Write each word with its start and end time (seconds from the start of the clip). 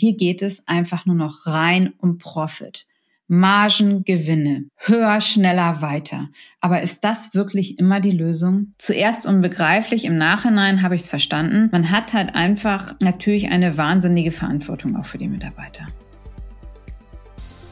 hier 0.00 0.16
geht 0.16 0.40
es 0.40 0.66
einfach 0.66 1.04
nur 1.04 1.14
noch 1.14 1.46
rein 1.46 1.92
um 1.98 2.16
Profit. 2.16 2.86
Margen, 3.28 4.02
Gewinne, 4.02 4.64
höher, 4.76 5.20
schneller, 5.20 5.82
weiter. 5.82 6.30
Aber 6.60 6.80
ist 6.80 7.04
das 7.04 7.32
wirklich 7.34 7.78
immer 7.78 8.00
die 8.00 8.10
Lösung? 8.10 8.72
Zuerst 8.78 9.26
unbegreiflich, 9.26 10.04
im 10.06 10.16
Nachhinein 10.16 10.82
habe 10.82 10.94
ich 10.94 11.02
es 11.02 11.08
verstanden. 11.08 11.68
Man 11.70 11.90
hat 11.90 12.14
halt 12.14 12.34
einfach 12.34 12.94
natürlich 13.02 13.50
eine 13.50 13.76
wahnsinnige 13.76 14.32
Verantwortung 14.32 14.96
auch 14.96 15.04
für 15.04 15.18
die 15.18 15.28
Mitarbeiter. 15.28 15.86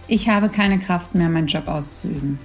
Ich 0.06 0.28
habe 0.28 0.48
keine 0.48 0.78
Kraft 0.78 1.14
mehr, 1.14 1.30
meinen 1.30 1.48
Job 1.48 1.66
auszuüben. 1.66 2.38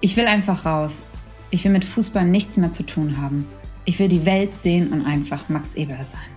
Ich 0.00 0.16
will 0.16 0.26
einfach 0.26 0.64
raus. 0.64 1.04
Ich 1.50 1.64
will 1.64 1.72
mit 1.72 1.84
Fußball 1.84 2.24
nichts 2.24 2.56
mehr 2.56 2.70
zu 2.70 2.84
tun 2.84 3.20
haben. 3.20 3.46
Ich 3.84 3.98
will 3.98 4.08
die 4.08 4.24
Welt 4.24 4.54
sehen 4.54 4.92
und 4.92 5.04
einfach 5.04 5.48
Max 5.48 5.74
Eber 5.74 6.02
sein. 6.04 6.35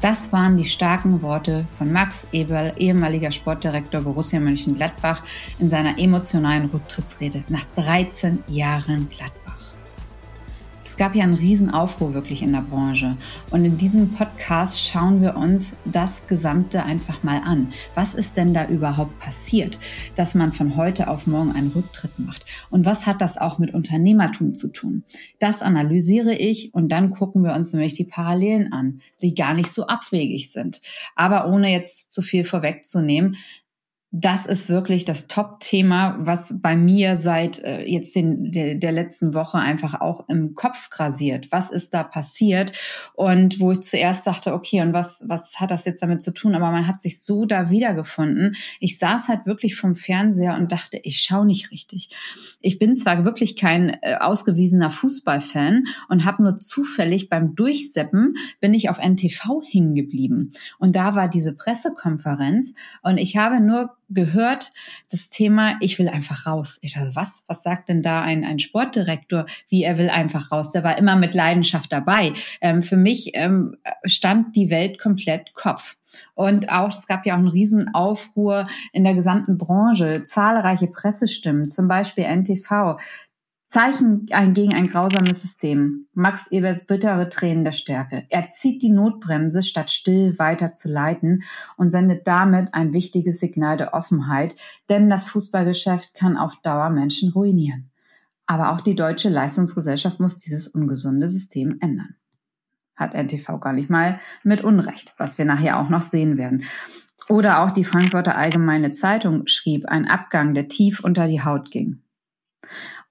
Das 0.00 0.32
waren 0.32 0.56
die 0.56 0.64
starken 0.64 1.20
Worte 1.20 1.66
von 1.76 1.92
Max 1.92 2.26
Eberl, 2.32 2.72
ehemaliger 2.78 3.30
Sportdirektor 3.30 4.00
Borussia 4.00 4.40
Mönchengladbach, 4.40 5.22
in 5.58 5.68
seiner 5.68 5.98
emotionalen 5.98 6.70
Rücktrittsrede 6.70 7.44
nach 7.48 7.66
13 7.76 8.42
Jahren 8.48 9.10
Gladbach 9.10 9.59
gab 11.00 11.14
ja 11.16 11.24
einen 11.24 11.32
Riesenaufruhr 11.32 12.12
wirklich 12.12 12.42
in 12.42 12.52
der 12.52 12.60
Branche. 12.60 13.16
Und 13.50 13.64
in 13.64 13.78
diesem 13.78 14.10
Podcast 14.10 14.78
schauen 14.78 15.22
wir 15.22 15.34
uns 15.34 15.72
das 15.86 16.20
Gesamte 16.26 16.82
einfach 16.82 17.22
mal 17.22 17.38
an. 17.38 17.72
Was 17.94 18.12
ist 18.12 18.36
denn 18.36 18.52
da 18.52 18.68
überhaupt 18.68 19.18
passiert, 19.18 19.78
dass 20.14 20.34
man 20.34 20.52
von 20.52 20.76
heute 20.76 21.08
auf 21.08 21.26
morgen 21.26 21.52
einen 21.52 21.68
Rücktritt 21.68 22.18
macht? 22.18 22.44
Und 22.68 22.84
was 22.84 23.06
hat 23.06 23.22
das 23.22 23.38
auch 23.38 23.58
mit 23.58 23.72
Unternehmertum 23.72 24.52
zu 24.52 24.68
tun? 24.68 25.02
Das 25.38 25.62
analysiere 25.62 26.34
ich 26.34 26.74
und 26.74 26.92
dann 26.92 27.08
gucken 27.12 27.44
wir 27.44 27.54
uns 27.54 27.72
nämlich 27.72 27.94
die 27.94 28.04
Parallelen 28.04 28.70
an, 28.70 29.00
die 29.22 29.32
gar 29.32 29.54
nicht 29.54 29.70
so 29.70 29.86
abwegig 29.86 30.52
sind. 30.52 30.82
Aber 31.16 31.48
ohne 31.48 31.72
jetzt 31.72 32.12
zu 32.12 32.20
viel 32.20 32.44
vorwegzunehmen, 32.44 33.38
das 34.12 34.44
ist 34.44 34.68
wirklich 34.68 35.04
das 35.04 35.28
Top-Thema, 35.28 36.16
was 36.18 36.52
bei 36.56 36.74
mir 36.74 37.16
seit 37.16 37.62
äh, 37.62 37.84
jetzt 37.84 38.16
den, 38.16 38.50
der, 38.50 38.74
der 38.74 38.90
letzten 38.90 39.34
Woche 39.34 39.58
einfach 39.58 40.00
auch 40.00 40.28
im 40.28 40.56
Kopf 40.56 40.90
grasiert. 40.90 41.52
Was 41.52 41.70
ist 41.70 41.94
da 41.94 42.02
passiert? 42.02 42.72
Und 43.14 43.60
wo 43.60 43.70
ich 43.70 43.82
zuerst 43.82 44.26
dachte, 44.26 44.52
okay, 44.52 44.80
und 44.80 44.92
was, 44.92 45.22
was 45.28 45.60
hat 45.60 45.70
das 45.70 45.84
jetzt 45.84 46.02
damit 46.02 46.22
zu 46.22 46.32
tun? 46.32 46.56
Aber 46.56 46.72
man 46.72 46.88
hat 46.88 47.00
sich 47.00 47.22
so 47.22 47.44
da 47.44 47.70
wiedergefunden. 47.70 48.56
Ich 48.80 48.98
saß 48.98 49.28
halt 49.28 49.46
wirklich 49.46 49.76
vom 49.76 49.94
Fernseher 49.94 50.56
und 50.56 50.72
dachte, 50.72 50.98
ich 51.04 51.20
schaue 51.20 51.46
nicht 51.46 51.70
richtig. 51.70 52.10
Ich 52.60 52.80
bin 52.80 52.96
zwar 52.96 53.24
wirklich 53.24 53.54
kein 53.54 53.96
äh, 54.02 54.16
ausgewiesener 54.18 54.90
Fußballfan 54.90 55.84
und 56.08 56.24
habe 56.24 56.42
nur 56.42 56.56
zufällig 56.56 57.28
beim 57.28 57.54
Durchseppen 57.54 58.34
bin 58.60 58.74
ich 58.74 58.90
auf 58.90 58.98
NTV 58.98 59.62
hingeblieben. 59.64 60.50
Und 60.80 60.96
da 60.96 61.14
war 61.14 61.28
diese 61.28 61.52
Pressekonferenz 61.52 62.72
und 63.02 63.16
ich 63.16 63.36
habe 63.36 63.60
nur 63.60 63.90
gehört, 64.10 64.72
das 65.10 65.28
Thema, 65.28 65.76
ich 65.80 65.98
will 65.98 66.08
einfach 66.08 66.46
raus. 66.46 66.78
Ich 66.82 66.94
dachte, 66.94 67.14
was, 67.14 67.44
was 67.46 67.62
sagt 67.62 67.88
denn 67.88 68.02
da 68.02 68.22
ein, 68.22 68.44
ein 68.44 68.58
Sportdirektor, 68.58 69.46
wie 69.68 69.84
er 69.84 69.98
will 69.98 70.10
einfach 70.10 70.52
raus? 70.52 70.72
Der 70.72 70.84
war 70.84 70.98
immer 70.98 71.16
mit 71.16 71.34
Leidenschaft 71.34 71.92
dabei. 71.92 72.32
Ähm, 72.60 72.82
für 72.82 72.96
mich 72.96 73.30
ähm, 73.34 73.76
stand 74.04 74.56
die 74.56 74.70
Welt 74.70 74.98
komplett 75.00 75.54
Kopf. 75.54 75.96
Und 76.34 76.72
auch, 76.72 76.88
es 76.88 77.06
gab 77.06 77.24
ja 77.24 77.34
auch 77.34 77.38
einen 77.38 77.48
Riesenaufruhr 77.48 78.66
in 78.92 79.04
der 79.04 79.14
gesamten 79.14 79.58
Branche, 79.58 80.24
zahlreiche 80.24 80.88
Pressestimmen, 80.88 81.68
zum 81.68 81.86
Beispiel 81.88 82.24
NTV, 82.24 82.98
Zeichen 83.70 84.26
gegen 84.26 84.74
ein 84.74 84.88
grausames 84.88 85.42
System. 85.42 86.08
Max 86.12 86.48
Ebers 86.48 86.88
bittere 86.88 87.28
Tränen 87.28 87.62
der 87.62 87.70
Stärke. 87.70 88.26
Er 88.28 88.48
zieht 88.48 88.82
die 88.82 88.90
Notbremse, 88.90 89.62
statt 89.62 89.92
still 89.92 90.40
weiter 90.40 90.72
zu 90.72 90.88
leiten 90.88 91.44
und 91.76 91.90
sendet 91.90 92.26
damit 92.26 92.74
ein 92.74 92.92
wichtiges 92.92 93.38
Signal 93.38 93.76
der 93.76 93.94
Offenheit, 93.94 94.56
denn 94.88 95.08
das 95.08 95.28
Fußballgeschäft 95.28 96.14
kann 96.14 96.36
auf 96.36 96.56
Dauer 96.62 96.90
Menschen 96.90 97.30
ruinieren. 97.30 97.92
Aber 98.44 98.72
auch 98.72 98.80
die 98.80 98.96
deutsche 98.96 99.28
Leistungsgesellschaft 99.28 100.18
muss 100.18 100.38
dieses 100.38 100.66
ungesunde 100.66 101.28
System 101.28 101.78
ändern. 101.80 102.16
Hat 102.96 103.14
NTV 103.14 103.60
gar 103.60 103.72
nicht 103.72 103.88
mal 103.88 104.18
mit 104.42 104.64
Unrecht, 104.64 105.14
was 105.16 105.38
wir 105.38 105.44
nachher 105.44 105.78
auch 105.78 105.90
noch 105.90 106.02
sehen 106.02 106.38
werden. 106.38 106.64
Oder 107.28 107.60
auch 107.60 107.70
die 107.70 107.84
Frankfurter 107.84 108.36
Allgemeine 108.36 108.90
Zeitung 108.90 109.46
schrieb, 109.46 109.86
ein 109.86 110.08
Abgang, 110.08 110.54
der 110.54 110.66
tief 110.66 111.04
unter 111.04 111.28
die 111.28 111.44
Haut 111.44 111.70
ging. 111.70 112.02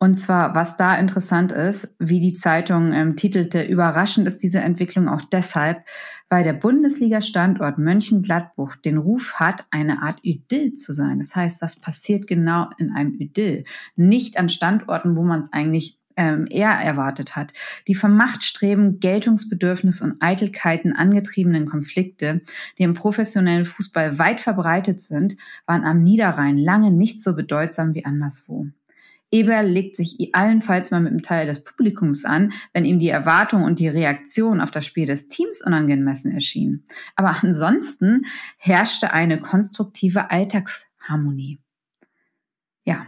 Und 0.02 0.16
zwar, 0.16 0.56
was 0.56 0.78
da 0.78 0.96
interessant 0.96 1.52
ist, 1.52 1.94
wie 2.00 2.22
die 2.22 2.34
Zeitung 2.34 2.94
ähm, 2.94 3.18
titelte, 3.18 3.62
überraschend 3.62 4.28
ist 4.28 4.42
diese 4.42 4.60
Entwicklung 4.60 5.10
auch 5.10 5.22
deshalb, 5.22 5.84
weil 6.30 6.46
der 6.46 6.54
Bundesliga-Standort 6.54 7.78
Mönchengladbach 7.78 8.78
den 8.78 8.98
Ruf 8.98 9.34
hat, 9.36 9.66
eine 9.72 10.02
Art 10.02 10.20
Idyll 10.22 10.74
zu 10.74 10.94
sein. 10.94 11.20
Das 11.20 11.36
heißt, 11.36 11.62
das 11.62 11.76
passiert 11.76 12.28
genau 12.28 12.70
in 12.78 12.94
einem 12.94 13.16
Idyll, 13.20 13.66
nicht 13.98 14.40
an 14.40 14.48
Standorten, 14.48 15.18
wo 15.18 15.24
man 15.24 15.40
es 15.40 15.52
eigentlich 15.52 16.00
ähm, 16.16 16.48
eher 16.50 16.70
erwartet 16.70 17.36
hat. 17.36 17.52
Die 17.90 17.96
vom 17.96 18.16
Machtstreben, 18.16 19.02
Geltungsbedürfnis 19.02 20.02
und 20.02 20.16
Eitelkeiten 20.22 20.94
angetriebenen 20.94 21.66
Konflikte, 21.66 22.42
die 22.78 22.84
im 22.84 22.94
professionellen 22.94 23.66
Fußball 23.66 24.18
weit 24.18 24.40
verbreitet 24.40 25.02
sind, 25.02 25.36
waren 25.66 25.84
am 25.84 26.04
Niederrhein 26.04 26.58
lange 26.58 26.92
nicht 26.92 27.22
so 27.22 27.34
bedeutsam 27.34 27.94
wie 27.96 28.06
anderswo. 28.06 28.68
Eber 29.32 29.62
legt 29.64 29.96
sich 29.96 30.34
allenfalls 30.34 30.92
mal 30.92 31.02
mit 31.02 31.12
dem 31.12 31.22
Teil 31.22 31.46
des 31.46 31.64
Publikums 31.64 32.26
an, 32.26 32.54
wenn 32.74 32.86
ihm 32.86 33.00
die 33.00 33.10
Erwartung 33.10 33.64
und 33.64 33.80
die 33.80 33.88
Reaktion 33.88 34.60
auf 34.60 34.72
das 34.72 34.86
Spiel 34.86 35.06
des 35.06 35.28
Teams 35.28 35.62
unangemessen 35.64 36.32
erschien. 36.32 36.86
Aber 37.16 37.36
ansonsten 37.44 38.26
herrschte 38.58 39.14
eine 39.14 39.40
konstruktive 39.40 40.32
Alltagsharmonie. 40.32 41.60
Ja, 42.86 43.06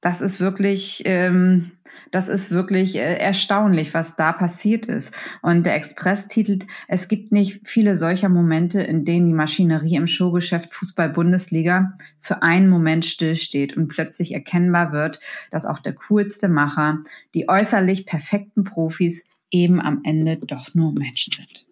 das 0.00 0.20
ist 0.20 0.40
wirklich, 0.40 1.02
ähm, 1.04 1.72
das 2.12 2.28
ist 2.28 2.50
wirklich 2.50 2.94
äh, 2.94 3.16
erstaunlich, 3.16 3.94
was 3.94 4.14
da 4.14 4.32
passiert 4.32 4.86
ist. 4.86 5.10
Und 5.40 5.66
der 5.66 5.74
Express 5.74 6.28
titelt, 6.28 6.66
es 6.86 7.08
gibt 7.08 7.32
nicht 7.32 7.62
viele 7.64 7.96
solcher 7.96 8.28
Momente, 8.28 8.82
in 8.82 9.04
denen 9.04 9.26
die 9.26 9.32
Maschinerie 9.32 9.96
im 9.96 10.06
Showgeschäft 10.06 10.72
Fußball-Bundesliga 10.72 11.98
für 12.20 12.42
einen 12.42 12.68
Moment 12.68 13.06
stillsteht 13.06 13.76
und 13.76 13.88
plötzlich 13.88 14.32
erkennbar 14.32 14.92
wird, 14.92 15.20
dass 15.50 15.64
auch 15.64 15.80
der 15.80 15.94
coolste 15.94 16.48
Macher, 16.48 16.98
die 17.34 17.48
äußerlich 17.48 18.06
perfekten 18.06 18.62
Profis 18.62 19.24
eben 19.50 19.80
am 19.80 20.02
Ende 20.04 20.36
doch 20.36 20.74
nur 20.74 20.92
Menschen 20.92 21.32
sind. 21.32 21.71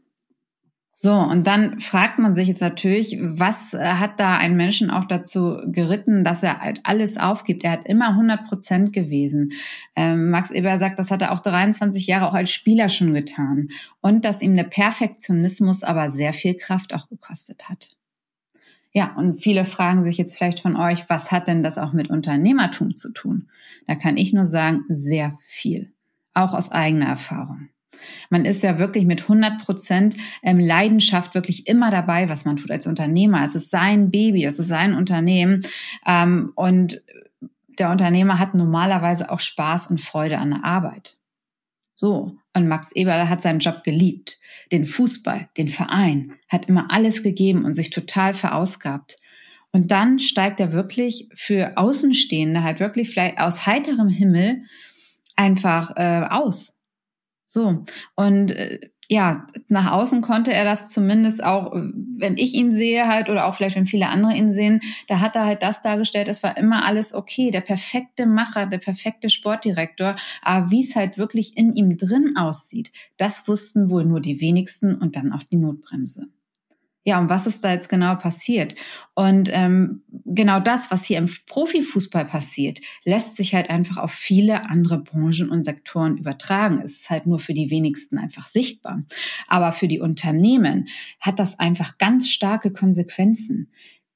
So, 1.03 1.15
und 1.15 1.47
dann 1.47 1.81
fragt 1.81 2.19
man 2.19 2.35
sich 2.35 2.49
jetzt 2.49 2.61
natürlich, 2.61 3.17
was 3.19 3.73
äh, 3.73 3.83
hat 3.83 4.21
da 4.21 4.35
einen 4.35 4.55
Menschen 4.55 4.91
auch 4.91 5.05
dazu 5.05 5.57
geritten, 5.65 6.25
dass 6.25 6.43
er 6.43 6.61
halt 6.61 6.81
alles 6.83 7.17
aufgibt? 7.17 7.65
Er 7.65 7.71
hat 7.71 7.89
immer 7.89 8.11
100 8.11 8.45
Prozent 8.45 8.93
gewesen. 8.93 9.53
Ähm, 9.97 10.29
Max 10.29 10.51
Eber 10.51 10.77
sagt, 10.79 10.99
das 10.99 11.11
hat 11.11 11.23
er 11.23 11.33
auch 11.33 11.41
23 11.41 12.07
Jahre 12.07 12.29
auch 12.29 12.35
als 12.35 12.51
Spieler 12.51 12.91
schon 12.91 13.15
getan. 13.15 13.69
Und 14.03 14.27
dass 14.27 14.43
ihm 14.43 14.55
der 14.55 14.65
Perfektionismus 14.65 15.83
aber 15.83 16.11
sehr 16.11 16.35
viel 16.35 16.55
Kraft 16.55 16.93
auch 16.93 17.09
gekostet 17.09 17.71
hat. 17.71 17.97
Ja, 18.93 19.15
und 19.17 19.41
viele 19.41 19.65
fragen 19.65 20.03
sich 20.03 20.19
jetzt 20.19 20.37
vielleicht 20.37 20.61
von 20.61 20.77
euch, 20.77 21.09
was 21.09 21.33
hat 21.33 21.49
denn 21.49 21.63
das 21.63 21.79
auch 21.79 21.95
mit 21.95 22.11
Unternehmertum 22.11 22.95
zu 22.95 23.11
tun? 23.11 23.49
Da 23.87 23.95
kann 23.95 24.19
ich 24.19 24.35
nur 24.35 24.45
sagen, 24.45 24.85
sehr 24.91 25.39
viel. 25.41 25.95
Auch 26.35 26.53
aus 26.53 26.71
eigener 26.71 27.07
Erfahrung. 27.07 27.71
Man 28.31 28.45
ist 28.45 28.63
ja 28.63 28.79
wirklich 28.79 29.07
mit 29.07 29.23
100 29.23 29.59
Prozent 29.59 30.17
ähm, 30.43 30.59
Leidenschaft 30.59 31.35
wirklich 31.35 31.67
immer 31.67 31.91
dabei, 31.91 32.29
was 32.29 32.45
man 32.45 32.57
tut 32.57 32.71
als 32.71 32.87
Unternehmer. 32.87 33.43
Es 33.43 33.55
ist 33.55 33.71
sein 33.71 34.11
Baby, 34.11 34.45
es 34.45 34.59
ist 34.59 34.69
sein 34.69 34.95
Unternehmen. 34.95 35.63
Ähm, 36.07 36.53
und 36.55 37.03
der 37.79 37.91
Unternehmer 37.91 38.39
hat 38.39 38.55
normalerweise 38.55 39.31
auch 39.31 39.41
Spaß 39.41 39.89
und 39.89 40.01
Freude 40.01 40.39
an 40.39 40.51
der 40.51 40.65
Arbeit. 40.65 41.17
So. 41.97 42.37
Und 42.55 42.67
Max 42.67 42.91
Eberl 42.93 43.29
hat 43.29 43.43
seinen 43.43 43.61
Job 43.61 43.85
geliebt. 43.85 44.39
Den 44.73 44.87
Fußball, 44.87 45.49
den 45.57 45.69
Verein, 45.69 46.35
hat 46.49 46.67
immer 46.67 46.91
alles 46.91 47.23
gegeben 47.23 47.65
und 47.65 47.75
sich 47.75 47.91
total 47.91 48.35
verausgabt. 48.35 49.17
Und 49.73 49.91
dann 49.91 50.19
steigt 50.19 50.61
er 50.61 50.73
wirklich 50.73 51.29
für 51.35 51.77
Außenstehende 51.77 52.63
halt 52.63 52.81
wirklich 52.81 53.11
vielleicht 53.11 53.39
aus 53.39 53.67
heiterem 53.67 54.09
Himmel 54.09 54.65
einfach 55.37 55.93
äh, 55.97 56.27
aus 56.29 56.75
so. 57.51 57.83
Und 58.15 58.53
äh, 58.53 58.91
ja, 59.09 59.45
nach 59.69 59.91
außen 59.91 60.21
konnte 60.21 60.53
er 60.53 60.65
das 60.65 60.87
zumindest 60.87 61.43
auch, 61.43 61.73
wenn 61.75 62.39
ich 62.39 62.55
ihn 62.55 62.73
sehe 62.73 63.09
halt 63.09 63.29
oder 63.29 63.47
auch 63.47 63.57
vielleicht 63.57 63.75
wenn 63.75 63.87
viele 63.87 64.09
andere 64.09 64.35
ihn 64.37 64.53
sehen, 64.53 64.81
da 65.09 65.19
hat 65.19 65.35
er 65.35 65.47
halt 65.47 65.65
das 65.65 65.81
dargestellt, 65.81 66.29
es 66.29 66.45
war 66.45 66.57
immer 66.57 66.87
alles 66.87 67.13
okay, 67.13 67.51
der 67.51 67.61
perfekte 67.61 68.25
Macher, 68.25 68.67
der 68.67 68.79
perfekte 68.79 69.29
Sportdirektor, 69.29 70.15
aber 70.43 70.71
wie 70.71 70.85
es 70.85 70.95
halt 70.95 71.19
wirklich 71.19 71.57
in 71.57 71.75
ihm 71.75 71.97
drin 71.97 72.37
aussieht, 72.37 72.93
das 73.17 73.49
wussten 73.49 73.91
wohl 73.91 74.05
nur 74.05 74.21
die 74.21 74.41
wenigsten 74.41 74.95
und 74.95 75.17
dann 75.17 75.33
auch 75.33 75.43
die 75.43 75.57
Notbremse. 75.57 76.29
Ja, 77.03 77.19
und 77.19 77.31
was 77.31 77.47
ist 77.47 77.65
da 77.65 77.73
jetzt 77.73 77.89
genau 77.89 78.15
passiert? 78.17 78.75
Und 79.15 79.49
ähm, 79.53 80.03
genau 80.27 80.61
das, 80.61 80.91
was 80.91 81.05
hier 81.05 81.17
im 81.17 81.31
Profifußball 81.47 82.27
passiert, 82.27 82.81
lässt 83.05 83.37
sich 83.37 83.55
halt 83.55 83.71
einfach 83.71 83.97
auf 83.97 84.13
viele 84.13 84.69
andere 84.69 84.99
Branchen 84.99 85.49
und 85.49 85.65
Sektoren 85.65 86.19
übertragen. 86.19 86.79
Es 86.83 86.93
ist 86.93 87.11
halt 87.11 87.27
nur 87.27 87.39
für 87.39 87.55
die 87.55 87.71
wenigsten 87.71 88.19
einfach 88.19 88.47
sichtbar. 88.47 89.03
Aber 89.49 89.73
für 89.73 89.89
die 89.89 90.01
Unternehmen 90.01 90.89
hat 91.21 91.39
das 91.39 91.59
einfach 91.59 91.97
ganz 91.97 92.29
starke 92.29 92.71
Konsequenzen. 92.71 93.71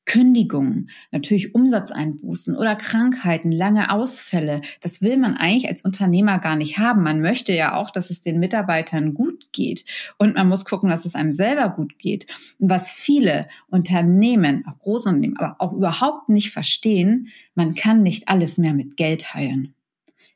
Kündigungen, 0.06 0.91
natürlich 1.12 1.55
Umsatzeinbußen 1.55 2.56
oder 2.56 2.77
Krankheiten, 2.77 3.51
lange 3.51 3.91
Ausfälle. 3.91 4.61
Das 4.81 5.01
will 5.01 5.17
man 5.17 5.35
eigentlich 5.37 5.69
als 5.69 5.83
Unternehmer 5.83 6.39
gar 6.39 6.56
nicht 6.56 6.79
haben. 6.79 7.03
Man 7.03 7.21
möchte 7.21 7.55
ja 7.55 7.75
auch, 7.75 7.91
dass 7.91 8.11
es 8.11 8.21
den 8.21 8.39
Mitarbeitern 8.39 9.15
gut 9.15 9.53
geht. 9.53 9.85
Und 10.19 10.35
man 10.35 10.49
muss 10.49 10.65
gucken, 10.65 10.91
dass 10.91 11.05
es 11.05 11.15
einem 11.15 11.33
selber 11.33 11.71
gut 11.71 11.99
geht. 11.99 12.27
Und 12.59 12.71
was 12.71 12.91
viele 12.91 13.49
Unternehmen, 13.69 14.65
auch 14.67 14.79
Großunternehmen, 14.79 15.39
aber 15.39 15.56
auch 15.59 15.73
überhaupt 15.73 16.29
nicht 16.29 16.50
verstehen, 16.50 17.29
man 17.55 17.75
kann 17.75 18.03
nicht 18.03 18.29
alles 18.29 18.59
mehr 18.59 18.75
mit 18.75 18.97
Geld 18.97 19.35
heilen. 19.35 19.75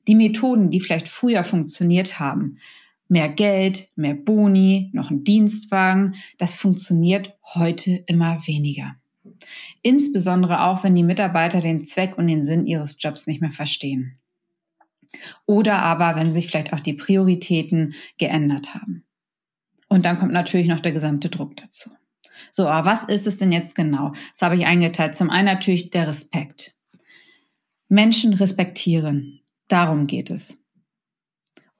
Die 0.06 0.14
Methoden, 0.14 0.71
die 0.71 0.81
vielleicht 0.81 1.09
früher 1.09 1.44
funktioniert 1.44 2.19
haben, 2.19 2.59
mehr 3.09 3.29
Geld, 3.29 3.88
mehr 3.97 4.14
Boni, 4.14 4.91
noch 4.93 5.11
ein 5.11 5.25
Dienstwagen, 5.25 6.14
das 6.38 6.55
funktioniert 6.55 7.35
heute 7.55 8.05
immer 8.06 8.47
weniger. 8.47 8.97
Insbesondere 9.83 10.65
auch, 10.65 10.85
wenn 10.85 10.95
die 10.95 11.03
Mitarbeiter 11.03 11.61
den 11.61 11.83
Zweck 11.83 12.19
und 12.19 12.27
den 12.27 12.43
Sinn 12.43 12.67
ihres 12.67 12.97
Jobs 12.99 13.27
nicht 13.27 13.41
mehr 13.41 13.50
verstehen. 13.50 14.19
Oder 15.47 15.83
aber, 15.83 16.17
wenn 16.17 16.33
sich 16.33 16.49
vielleicht 16.49 16.73
auch 16.73 16.81
die 16.81 16.93
Prioritäten 16.93 17.95
geändert 18.19 18.75
haben. 18.75 19.05
Und 19.89 20.05
dann 20.05 20.19
kommt 20.19 20.33
natürlich 20.33 20.69
noch 20.69 20.81
der 20.81 20.93
gesamte 20.93 21.31
Druck 21.31 21.56
dazu. 21.56 21.91
So, 22.50 22.69
aber 22.69 22.91
was 22.91 23.05
ist 23.05 23.27
es 23.27 23.39
denn 23.39 23.53
jetzt 23.53 23.75
genau? 23.75 24.12
Das 24.33 24.43
habe 24.43 24.56
ich 24.56 24.67
eingeteilt. 24.67 25.15
Zum 25.15 25.31
einen 25.31 25.47
natürlich 25.47 25.91
der 25.91 26.09
Respekt. 26.09 26.75
Menschen 27.89 28.35
respektieren. 28.35 29.41
Darum 29.69 30.06
geht 30.06 30.31
es. 30.31 30.57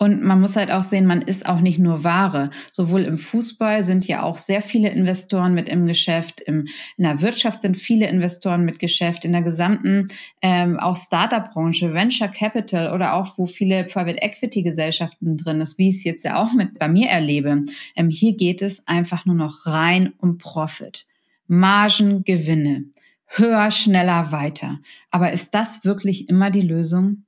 Und 0.01 0.23
man 0.23 0.41
muss 0.41 0.55
halt 0.55 0.71
auch 0.71 0.83
sehen, 0.83 1.07
man 1.07 1.23
ist 1.23 1.47
auch 1.47 1.61
nicht 1.61 1.81
nur 1.81 2.05
Ware. 2.05 2.51
Sowohl 2.71 3.01
im 3.03 3.19
Fußball 3.19 3.83
sind 3.83 4.07
ja 4.07 4.23
auch 4.23 4.39
sehr 4.39 4.63
viele 4.63 4.91
Investoren 4.91 5.55
mit 5.55 5.69
im 5.69 5.87
Geschäft, 5.87 6.41
im, 6.41 6.69
in 6.97 7.05
der 7.05 7.21
Wirtschaft 7.21 7.61
sind 7.61 7.77
viele 7.77 8.07
Investoren 8.07 8.65
mit 8.65 8.79
Geschäft, 8.79 9.25
in 9.25 9.33
der 9.33 9.43
gesamten 9.43 10.07
ähm, 10.41 10.79
auch 10.79 10.97
Startup-Branche, 10.97 11.93
Venture 11.93 12.29
Capital 12.29 12.95
oder 12.95 13.15
auch 13.15 13.39
wo 13.39 13.47
viele 13.47 13.85
Private 13.85 14.23
Equity 14.23 14.63
Gesellschaften 14.63 15.37
drin 15.37 15.61
ist, 15.61 15.79
wie 15.79 15.91
ich 15.91 15.97
es 15.97 16.05
jetzt 16.05 16.25
ja 16.25 16.41
auch 16.41 16.53
mit 16.53 16.79
bei 16.79 16.89
mir 16.89 17.09
erlebe. 17.09 17.65
Ähm, 17.97 18.09
hier 18.09 18.37
geht 18.37 18.63
es 18.63 18.87
einfach 18.87 19.27
nur 19.27 19.35
noch 19.35 19.67
rein 19.67 20.13
um 20.19 20.39
Profit, 20.39 21.07
Margen, 21.49 22.23
Gewinne, 22.23 22.85
höher, 23.27 23.73
schneller, 23.73 24.31
weiter. 24.31 24.79
Aber 25.11 25.33
ist 25.33 25.55
das 25.55 25.85
wirklich 25.85 26.29
immer 26.29 26.51
die 26.53 26.63
Lösung? 26.63 27.25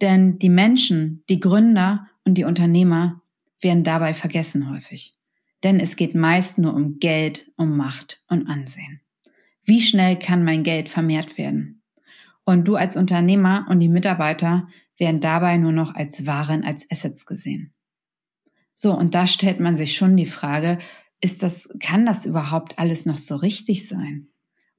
Denn 0.00 0.38
die 0.38 0.48
Menschen, 0.48 1.24
die 1.28 1.40
Gründer 1.40 2.08
und 2.24 2.34
die 2.34 2.44
Unternehmer 2.44 3.22
werden 3.60 3.84
dabei 3.84 4.14
vergessen 4.14 4.70
häufig. 4.70 5.12
Denn 5.62 5.78
es 5.78 5.96
geht 5.96 6.14
meist 6.14 6.58
nur 6.58 6.74
um 6.74 6.98
Geld, 6.98 7.50
um 7.56 7.76
Macht 7.76 8.24
und 8.28 8.46
Ansehen. 8.48 9.00
Wie 9.62 9.80
schnell 9.80 10.18
kann 10.18 10.44
mein 10.44 10.62
Geld 10.62 10.88
vermehrt 10.88 11.36
werden? 11.36 11.82
Und 12.44 12.64
du 12.66 12.76
als 12.76 12.96
Unternehmer 12.96 13.66
und 13.68 13.80
die 13.80 13.88
Mitarbeiter 13.88 14.68
werden 14.96 15.20
dabei 15.20 15.56
nur 15.58 15.72
noch 15.72 15.94
als 15.94 16.26
Waren, 16.26 16.64
als 16.64 16.90
Assets 16.90 17.26
gesehen. 17.26 17.72
So, 18.74 18.96
und 18.96 19.14
da 19.14 19.26
stellt 19.26 19.60
man 19.60 19.76
sich 19.76 19.94
schon 19.94 20.16
die 20.16 20.26
Frage, 20.26 20.78
ist 21.20 21.42
das, 21.42 21.68
kann 21.80 22.06
das 22.06 22.24
überhaupt 22.24 22.78
alles 22.78 23.04
noch 23.04 23.18
so 23.18 23.36
richtig 23.36 23.86
sein? 23.86 24.28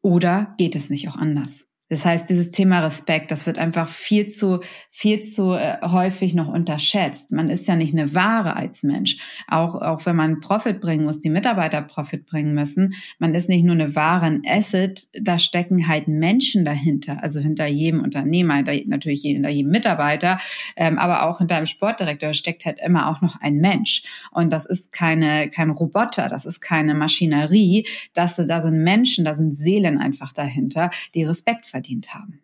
Oder 0.02 0.56
geht 0.58 0.76
es 0.76 0.90
nicht 0.90 1.08
auch 1.08 1.16
anders? 1.16 1.68
Das 1.92 2.06
heißt, 2.06 2.30
dieses 2.30 2.52
Thema 2.52 2.80
Respekt, 2.80 3.32
das 3.32 3.46
wird 3.46 3.58
einfach 3.58 3.90
viel 3.90 4.28
zu, 4.28 4.62
viel 4.92 5.20
zu 5.20 5.52
äh, 5.52 5.76
häufig 5.82 6.34
noch 6.34 6.48
unterschätzt. 6.48 7.34
Man 7.34 7.50
ist 7.50 7.68
ja 7.68 7.76
nicht 7.76 7.94
eine 7.94 8.16
Ware 8.16 8.56
als 8.56 8.84
Mensch. 8.84 9.18
Auch, 9.50 9.76
auch 9.76 10.06
wenn 10.06 10.16
man 10.16 10.40
Profit 10.40 10.80
bringen 10.80 11.04
muss, 11.04 11.20
die 11.20 11.30
Mitarbeiter 11.30 11.82
Profit 11.82 12.26
bringen 12.26 12.54
müssen. 12.54 12.94
Man 13.20 13.36
ist 13.36 13.50
nicht 13.50 13.66
nur 13.66 13.76
eine 13.76 13.94
Ware, 13.94 14.28
ein 14.28 14.42
Asset. 14.48 15.10
Da 15.22 15.38
stecken 15.38 15.90
halt 15.90 16.08
Menschen 16.08 16.64
dahinter. 16.64 17.22
Also 17.22 17.42
hinter 17.42 17.66
jedem 17.66 18.02
Unternehmer, 18.02 18.56
hinter, 18.56 18.74
natürlich 18.86 19.24
hinter 19.24 19.50
jedem 19.50 19.72
Mitarbeiter, 19.72 20.38
ähm, 20.78 20.98
aber 20.98 21.24
auch 21.24 21.40
hinter 21.40 21.58
einem 21.58 21.66
Sportdirektor 21.66 22.34
steckt 22.34 22.66
halt 22.66 22.80
immer 22.82 23.10
auch 23.10 23.20
noch 23.20 23.42
ein 23.42 23.56
Mensch. 23.58 24.04
Und 24.32 24.54
das 24.54 24.64
ist 24.64 24.94
keine, 24.94 25.50
kein 25.50 25.70
Roboter, 25.70 26.30
das 26.30 26.46
ist 26.46 26.62
keine 26.62 26.94
Maschinerie. 26.94 27.86
Das, 28.14 28.38
da 28.38 28.62
sind 28.62 28.82
Menschen, 28.82 29.26
da 29.26 29.34
sind 29.34 29.54
Seelen 29.54 29.98
einfach 29.98 30.32
dahinter, 30.32 30.90
die 31.16 31.26
Respekt 31.26 31.66
verdienen 31.66 31.81
verdient 31.82 32.14
haben. 32.14 32.44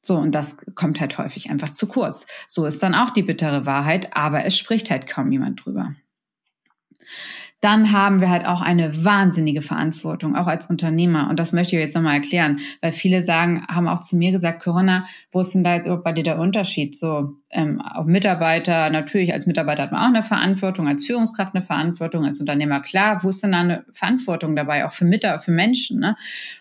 So, 0.00 0.16
und 0.16 0.34
das 0.34 0.56
kommt 0.74 1.00
halt 1.00 1.16
häufig 1.18 1.50
einfach 1.50 1.70
zu 1.70 1.86
kurz. 1.86 2.26
So 2.46 2.66
ist 2.66 2.82
dann 2.82 2.94
auch 2.94 3.10
die 3.10 3.22
bittere 3.22 3.66
Wahrheit, 3.66 4.16
aber 4.16 4.44
es 4.44 4.56
spricht 4.56 4.90
halt 4.90 5.06
kaum 5.06 5.30
jemand 5.32 5.64
drüber 5.64 5.94
dann 7.64 7.92
haben 7.92 8.20
wir 8.20 8.28
halt 8.28 8.46
auch 8.46 8.60
eine 8.60 9.04
wahnsinnige 9.06 9.62
Verantwortung, 9.62 10.36
auch 10.36 10.46
als 10.46 10.66
Unternehmer. 10.66 11.30
Und 11.30 11.38
das 11.38 11.54
möchte 11.54 11.76
ich 11.76 11.80
jetzt 11.80 11.94
nochmal 11.94 12.16
erklären, 12.16 12.60
weil 12.82 12.92
viele 12.92 13.22
sagen, 13.22 13.66
haben 13.68 13.88
auch 13.88 14.00
zu 14.00 14.16
mir 14.16 14.32
gesagt, 14.32 14.62
Corinna, 14.62 15.06
wo 15.32 15.40
ist 15.40 15.54
denn 15.54 15.64
da 15.64 15.72
jetzt 15.72 15.86
überhaupt 15.86 16.04
bei 16.04 16.12
dir 16.12 16.24
der 16.24 16.38
Unterschied? 16.38 16.94
So, 16.94 17.36
ähm, 17.48 17.80
auch 17.80 18.04
Mitarbeiter, 18.04 18.90
natürlich 18.90 19.32
als 19.32 19.46
Mitarbeiter 19.46 19.84
hat 19.84 19.92
man 19.92 20.02
auch 20.02 20.08
eine 20.08 20.22
Verantwortung, 20.22 20.86
als 20.86 21.06
Führungskraft 21.06 21.54
eine 21.54 21.64
Verantwortung, 21.64 22.26
als 22.26 22.38
Unternehmer, 22.38 22.80
klar, 22.80 23.24
wo 23.24 23.30
ist 23.30 23.42
denn 23.42 23.52
da 23.52 23.60
eine 23.60 23.86
Verantwortung 23.94 24.54
dabei, 24.56 24.84
auch 24.84 24.92
für 24.92 25.06
Mitarbeiter, 25.06 25.42
für 25.42 25.52
Menschen, 25.52 26.00
ne? 26.00 26.16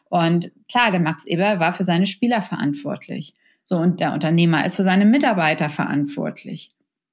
Und 0.07 0.53
klar, 0.71 0.89
der 0.89 1.01
Max 1.01 1.25
Eber 1.25 1.59
war 1.59 1.73
für 1.73 1.83
seine 1.83 2.05
Spieler 2.05 2.41
verantwortlich. 2.41 3.33
So, 3.65 3.75
und 3.75 3.99
der 3.99 4.13
Unternehmer 4.13 4.65
ist 4.65 4.77
für 4.77 4.83
seine 4.83 5.03
Mitarbeiter 5.05 5.67
verantwortlich. 5.67 6.69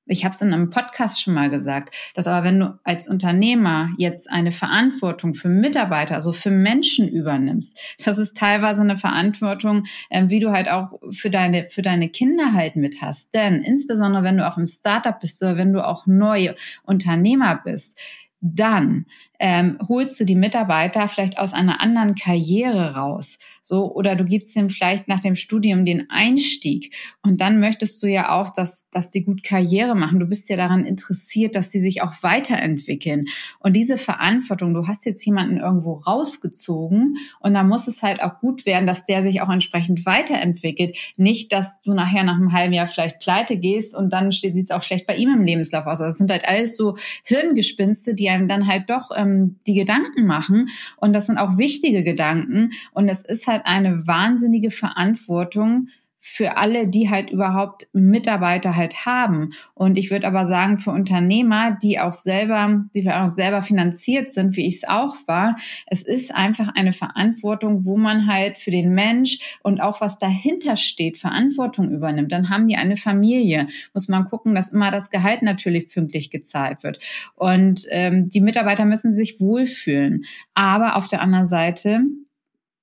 Ich 0.06 0.25
habe 0.25 0.35
es 0.35 0.41
in 0.41 0.52
einem 0.52 0.70
Podcast 0.70 1.23
schon 1.23 1.35
mal 1.35 1.50
gesagt, 1.50 1.94
dass 2.14 2.26
aber 2.26 2.44
wenn 2.44 2.61
du 2.61 2.79
als 2.85 3.08
Unternehmer 3.08 3.91
jetzt 3.97 4.29
eine 4.29 4.50
Verantwortung 4.50 5.35
für 5.35 5.49
Mitarbeiter, 5.49 6.14
also 6.17 6.32
für 6.32 6.50
Menschen 6.50 7.08
übernimmst, 7.08 7.79
das 8.05 8.19
ist 8.19 8.37
teilweise 8.37 8.81
eine 8.81 8.97
Verantwortung, 8.97 9.85
äh, 10.08 10.25
wie 10.29 10.41
du 10.41 10.50
halt 10.50 10.69
auch 10.69 10.99
für 11.11 11.31
deine 11.31 11.69
für 11.69 11.82
deine 11.82 12.08
Kinder 12.08 12.52
halt 12.52 12.76
mit 12.76 13.02
hast. 13.02 13.32
Denn 13.35 13.62
insbesondere 13.62 14.23
wenn 14.25 14.37
du 14.37 14.47
auch 14.47 14.58
im 14.58 14.67
Startup 14.67 15.19
bist 15.19 15.43
oder 15.43 15.56
wenn 15.56 15.73
du 15.73 15.87
auch 15.87 16.06
neu 16.06 16.55
Unternehmer 16.82 17.61
bist, 17.62 17.99
dann 18.41 19.06
ähm, 19.40 19.78
holst 19.88 20.20
du 20.20 20.25
die 20.25 20.37
Mitarbeiter 20.37 21.08
vielleicht 21.08 21.38
aus 21.38 21.54
einer 21.54 21.82
anderen 21.82 22.14
Karriere 22.14 22.94
raus. 22.94 23.38
So, 23.62 23.94
oder 23.94 24.16
du 24.16 24.25
gibst 24.25 24.56
ihm 24.56 24.69
vielleicht 24.69 25.06
nach 25.06 25.20
dem 25.20 25.37
Studium 25.37 25.84
den 25.84 26.10
Einstieg. 26.10 26.92
Und 27.22 27.40
dann 27.40 27.60
möchtest 27.60 28.02
du 28.02 28.08
ja 28.08 28.32
auch, 28.37 28.48
dass, 28.52 28.88
dass 28.90 29.10
die 29.10 29.22
gut 29.22 29.42
Karriere 29.44 29.94
machen. 29.94 30.19
Du 30.19 30.26
bist 30.26 30.48
ja 30.48 30.56
daran 30.56 30.84
interessiert, 30.84 31.54
dass 31.54 31.70
sie 31.70 31.78
sich 31.78 32.02
auch 32.02 32.12
weiterentwickeln. 32.22 33.26
Und 33.60 33.76
diese 33.76 33.96
Verantwortung, 33.96 34.75
du 34.75 34.88
hast 34.88 35.06
jetzt 35.06 35.25
jemanden 35.25 35.58
irgendwo 35.58 35.92
rausgezogen 35.92 37.16
und 37.38 37.54
da 37.54 37.62
muss 37.62 37.87
es 37.87 38.02
halt 38.02 38.22
auch 38.22 38.40
gut 38.40 38.66
werden, 38.66 38.87
dass 38.87 39.04
der 39.04 39.22
sich 39.22 39.40
auch 39.40 39.50
entsprechend 39.50 40.04
weiterentwickelt. 40.04 40.97
Nicht, 41.16 41.52
dass 41.52 41.80
du 41.80 41.94
nachher 41.94 42.25
nach 42.25 42.37
einem 42.37 42.52
halben 42.52 42.73
Jahr 42.73 42.88
vielleicht 42.88 43.20
pleite 43.20 43.56
gehst 43.56 43.94
und 43.94 44.12
dann 44.12 44.32
sieht 44.32 44.56
es 44.56 44.70
auch 44.70 44.82
schlecht 44.82 45.06
bei 45.06 45.14
ihm 45.14 45.32
im 45.32 45.42
Lebenslauf 45.42 45.87
aus. 45.87 46.00
Also 46.00 46.04
das 46.06 46.16
sind 46.16 46.30
halt 46.30 46.44
alles 46.44 46.76
so 46.76 46.97
Hirngespinste, 47.23 48.14
die 48.14 48.28
einem 48.28 48.49
dann 48.49 48.66
halt 48.66 48.90
doch 48.90 49.11
ähm, 49.16 49.29
die 49.66 49.75
Gedanken 49.75 50.26
machen. 50.26 50.68
Und 50.96 51.12
das 51.12 51.26
sind 51.26 51.38
auch 51.38 51.58
wichtige 51.58 52.02
Gedanken. 52.02 52.70
Und 52.92 53.08
es 53.08 53.22
ist 53.22 53.46
halt 53.46 53.62
eine 53.64 54.06
wahnsinnige 54.06 54.70
Verantwortung 54.70 55.88
für 56.20 56.58
alle, 56.58 56.86
die 56.88 57.08
halt 57.08 57.30
überhaupt 57.30 57.88
Mitarbeiter 57.92 58.76
halt 58.76 59.06
haben. 59.06 59.50
Und 59.74 59.96
ich 59.96 60.10
würde 60.10 60.26
aber 60.26 60.46
sagen, 60.46 60.78
für 60.78 60.90
Unternehmer, 60.90 61.78
die 61.82 61.98
auch 61.98 62.12
selber, 62.12 62.84
die 62.94 63.10
auch 63.10 63.26
selber 63.26 63.62
finanziert 63.62 64.30
sind, 64.30 64.56
wie 64.56 64.66
ich 64.66 64.76
es 64.76 64.88
auch 64.88 65.16
war, 65.26 65.56
es 65.86 66.02
ist 66.02 66.34
einfach 66.34 66.68
eine 66.74 66.92
Verantwortung, 66.92 67.84
wo 67.84 67.96
man 67.96 68.26
halt 68.26 68.58
für 68.58 68.70
den 68.70 68.92
Mensch 68.92 69.58
und 69.62 69.80
auch 69.80 70.00
was 70.00 70.18
dahinter 70.18 70.76
steht, 70.76 71.16
Verantwortung 71.16 71.90
übernimmt. 71.90 72.32
Dann 72.32 72.50
haben 72.50 72.66
die 72.66 72.76
eine 72.76 72.96
Familie. 72.96 73.66
Muss 73.94 74.08
man 74.08 74.26
gucken, 74.26 74.54
dass 74.54 74.68
immer 74.68 74.90
das 74.90 75.10
Gehalt 75.10 75.42
natürlich 75.42 75.88
pünktlich 75.88 76.30
gezahlt 76.30 76.82
wird. 76.82 76.98
Und 77.34 77.86
ähm, 77.88 78.26
die 78.26 78.40
Mitarbeiter 78.40 78.84
müssen 78.84 79.14
sich 79.14 79.40
wohlfühlen. 79.40 80.24
Aber 80.54 80.96
auf 80.96 81.08
der 81.08 81.22
anderen 81.22 81.46
Seite 81.46 82.00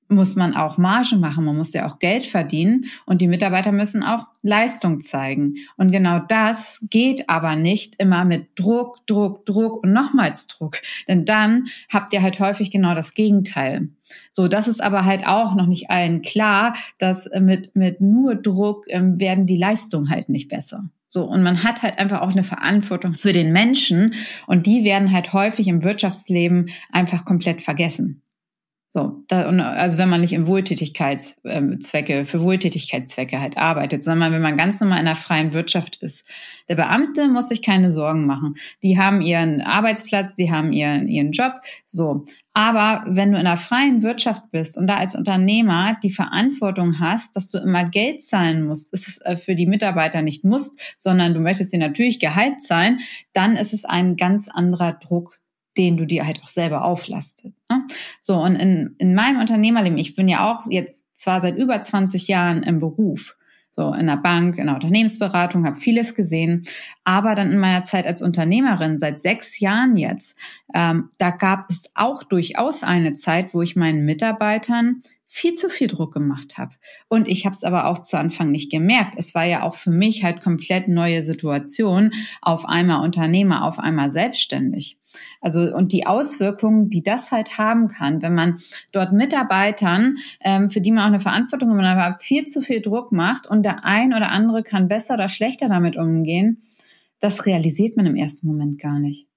muss 0.09 0.35
man 0.35 0.55
auch 0.55 0.77
Marge 0.77 1.17
machen, 1.17 1.45
man 1.45 1.57
muss 1.57 1.73
ja 1.73 1.87
auch 1.87 1.99
Geld 1.99 2.25
verdienen 2.25 2.85
und 3.05 3.21
die 3.21 3.27
Mitarbeiter 3.27 3.71
müssen 3.71 4.03
auch 4.03 4.27
Leistung 4.41 4.99
zeigen. 4.99 5.55
Und 5.75 5.91
genau 5.91 6.19
das 6.19 6.79
geht 6.89 7.29
aber 7.29 7.55
nicht 7.55 7.95
immer 7.97 8.25
mit 8.25 8.47
Druck, 8.55 9.05
Druck, 9.07 9.45
Druck 9.45 9.83
und 9.83 9.93
nochmals 9.93 10.47
Druck. 10.47 10.77
Denn 11.07 11.25
dann 11.25 11.65
habt 11.89 12.13
ihr 12.13 12.21
halt 12.21 12.39
häufig 12.39 12.71
genau 12.71 12.93
das 12.93 13.13
Gegenteil. 13.13 13.89
So, 14.29 14.47
das 14.47 14.67
ist 14.67 14.81
aber 14.81 15.05
halt 15.05 15.27
auch 15.27 15.55
noch 15.55 15.67
nicht 15.67 15.89
allen 15.89 16.21
klar, 16.21 16.73
dass 16.97 17.29
mit, 17.39 17.75
mit 17.75 17.99
nur 17.99 18.35
Druck 18.35 18.85
ähm, 18.87 19.19
werden 19.19 19.45
die 19.45 19.57
Leistungen 19.57 20.09
halt 20.09 20.29
nicht 20.29 20.47
besser. 20.47 20.89
So, 21.09 21.23
und 21.23 21.41
man 21.41 21.63
hat 21.63 21.83
halt 21.83 21.99
einfach 21.99 22.21
auch 22.21 22.31
eine 22.31 22.43
Verantwortung 22.43 23.15
für 23.15 23.31
den 23.31 23.51
Menschen 23.53 24.13
und 24.45 24.65
die 24.65 24.83
werden 24.83 25.11
halt 25.11 25.33
häufig 25.33 25.67
im 25.67 25.83
Wirtschaftsleben 25.83 26.69
einfach 26.91 27.23
komplett 27.23 27.61
vergessen. 27.61 28.21
So, 28.97 29.23
da, 29.27 29.43
also 29.43 29.99
wenn 29.99 30.09
man 30.09 30.21
nicht 30.21 30.33
in 30.33 30.47
Wohltätigkeitszwecke, 30.47 32.25
für 32.25 32.41
Wohltätigkeitszwecke 32.41 33.39
halt 33.39 33.55
arbeitet, 33.55 34.01
sondern 34.01 34.33
wenn 34.33 34.41
man 34.41 34.57
ganz 34.57 34.81
normal 34.81 34.97
in 34.97 35.05
der 35.05 35.15
freien 35.15 35.53
Wirtschaft 35.53 36.01
ist. 36.01 36.25
Der 36.67 36.73
Beamte 36.73 37.27
muss 37.27 37.49
sich 37.49 37.61
keine 37.61 37.91
Sorgen 37.91 38.25
machen. 38.25 38.55
Die 38.81 38.97
haben 38.97 39.21
ihren 39.21 39.61
Arbeitsplatz, 39.61 40.33
die 40.33 40.51
haben 40.51 40.73
ihren, 40.73 41.07
ihren 41.07 41.31
Job, 41.31 41.59
so. 41.85 42.25
Aber 42.55 43.03
wenn 43.07 43.31
du 43.31 43.37
in 43.37 43.45
der 43.45 43.57
freien 43.57 44.01
Wirtschaft 44.01 44.49
bist 44.49 44.79
und 44.79 44.87
da 44.87 44.95
als 44.95 45.13
Unternehmer 45.13 45.95
die 46.01 46.09
Verantwortung 46.09 46.99
hast, 46.99 47.35
dass 47.35 47.51
du 47.51 47.59
immer 47.59 47.85
Geld 47.85 48.23
zahlen 48.23 48.65
musst, 48.65 48.91
ist 48.93 49.07
es 49.07 49.17
äh, 49.19 49.37
für 49.37 49.53
die 49.53 49.67
Mitarbeiter 49.67 50.23
nicht 50.23 50.43
musst, 50.43 50.73
sondern 50.97 51.35
du 51.35 51.39
möchtest 51.39 51.71
dir 51.71 51.77
natürlich 51.77 52.19
Gehalt 52.19 52.63
zahlen, 52.63 52.97
dann 53.31 53.57
ist 53.57 53.73
es 53.73 53.85
ein 53.85 54.15
ganz 54.15 54.47
anderer 54.47 54.93
Druck 54.93 55.37
den 55.77 55.97
du 55.97 56.05
dir 56.05 56.25
halt 56.25 56.41
auch 56.43 56.49
selber 56.49 56.83
auflastet. 56.83 57.53
Ne? 57.69 57.85
So, 58.19 58.35
und 58.35 58.55
in, 58.55 58.95
in 58.97 59.13
meinem 59.13 59.39
Unternehmerleben, 59.39 59.97
ich 59.97 60.15
bin 60.15 60.27
ja 60.27 60.51
auch 60.51 60.63
jetzt 60.69 61.05
zwar 61.13 61.41
seit 61.41 61.57
über 61.57 61.81
20 61.81 62.27
Jahren 62.27 62.63
im 62.63 62.79
Beruf, 62.79 63.35
so 63.71 63.93
in 63.93 64.07
der 64.07 64.17
Bank, 64.17 64.57
in 64.57 64.65
der 64.65 64.75
Unternehmensberatung, 64.75 65.65
habe 65.65 65.77
vieles 65.77 66.15
gesehen, 66.15 66.65
aber 67.03 67.35
dann 67.35 67.51
in 67.51 67.59
meiner 67.59 67.83
Zeit 67.83 68.07
als 68.07 68.21
Unternehmerin, 68.21 68.97
seit 68.97 69.19
sechs 69.19 69.59
Jahren 69.59 69.97
jetzt, 69.97 70.35
ähm, 70.73 71.09
da 71.19 71.29
gab 71.29 71.69
es 71.69 71.83
auch 71.93 72.23
durchaus 72.23 72.83
eine 72.83 73.13
Zeit, 73.13 73.53
wo 73.53 73.61
ich 73.61 73.75
meinen 73.75 74.03
Mitarbeitern 74.03 75.01
viel 75.37 75.53
zu 75.53 75.69
viel 75.69 75.87
Druck 75.87 76.15
gemacht 76.15 76.57
habe. 76.57 76.73
Und 77.09 77.27
ich 77.27 77.45
habe 77.45 77.53
es 77.53 77.63
aber 77.63 77.85
auch 77.85 77.99
zu 77.99 78.17
Anfang 78.17 78.49
nicht 78.49 78.71
gemerkt. 78.71 79.13
Es 79.17 79.35
war 79.35 79.45
ja 79.45 79.61
auch 79.61 79.75
für 79.75 79.91
mich 79.91 80.23
halt 80.23 80.41
komplett 80.41 80.87
neue 80.87 81.21
Situation, 81.21 82.11
auf 82.41 82.65
einmal 82.65 83.03
Unternehmer, 83.03 83.63
auf 83.63 83.77
einmal 83.77 84.09
selbstständig. 84.09 84.97
Also 85.39 85.61
und 85.75 85.91
die 85.91 86.07
Auswirkungen, 86.07 86.89
die 86.89 87.03
das 87.03 87.29
halt 87.29 87.59
haben 87.59 87.87
kann, 87.87 88.23
wenn 88.23 88.33
man 88.33 88.57
dort 88.91 89.13
Mitarbeitern, 89.13 90.17
ähm, 90.41 90.71
für 90.71 90.81
die 90.81 90.91
man 90.91 91.03
auch 91.03 91.07
eine 91.07 91.19
Verantwortung 91.19 91.79
hat, 91.85 92.23
viel 92.23 92.45
zu 92.45 92.61
viel 92.61 92.81
Druck 92.81 93.11
macht 93.11 93.45
und 93.45 93.63
der 93.63 93.85
ein 93.85 94.15
oder 94.15 94.31
andere 94.31 94.63
kann 94.63 94.87
besser 94.87 95.13
oder 95.13 95.29
schlechter 95.29 95.69
damit 95.69 95.97
umgehen, 95.97 96.57
das 97.19 97.45
realisiert 97.45 97.95
man 97.95 98.07
im 98.07 98.15
ersten 98.15 98.47
Moment 98.47 98.79
gar 98.79 98.97
nicht. 98.97 99.27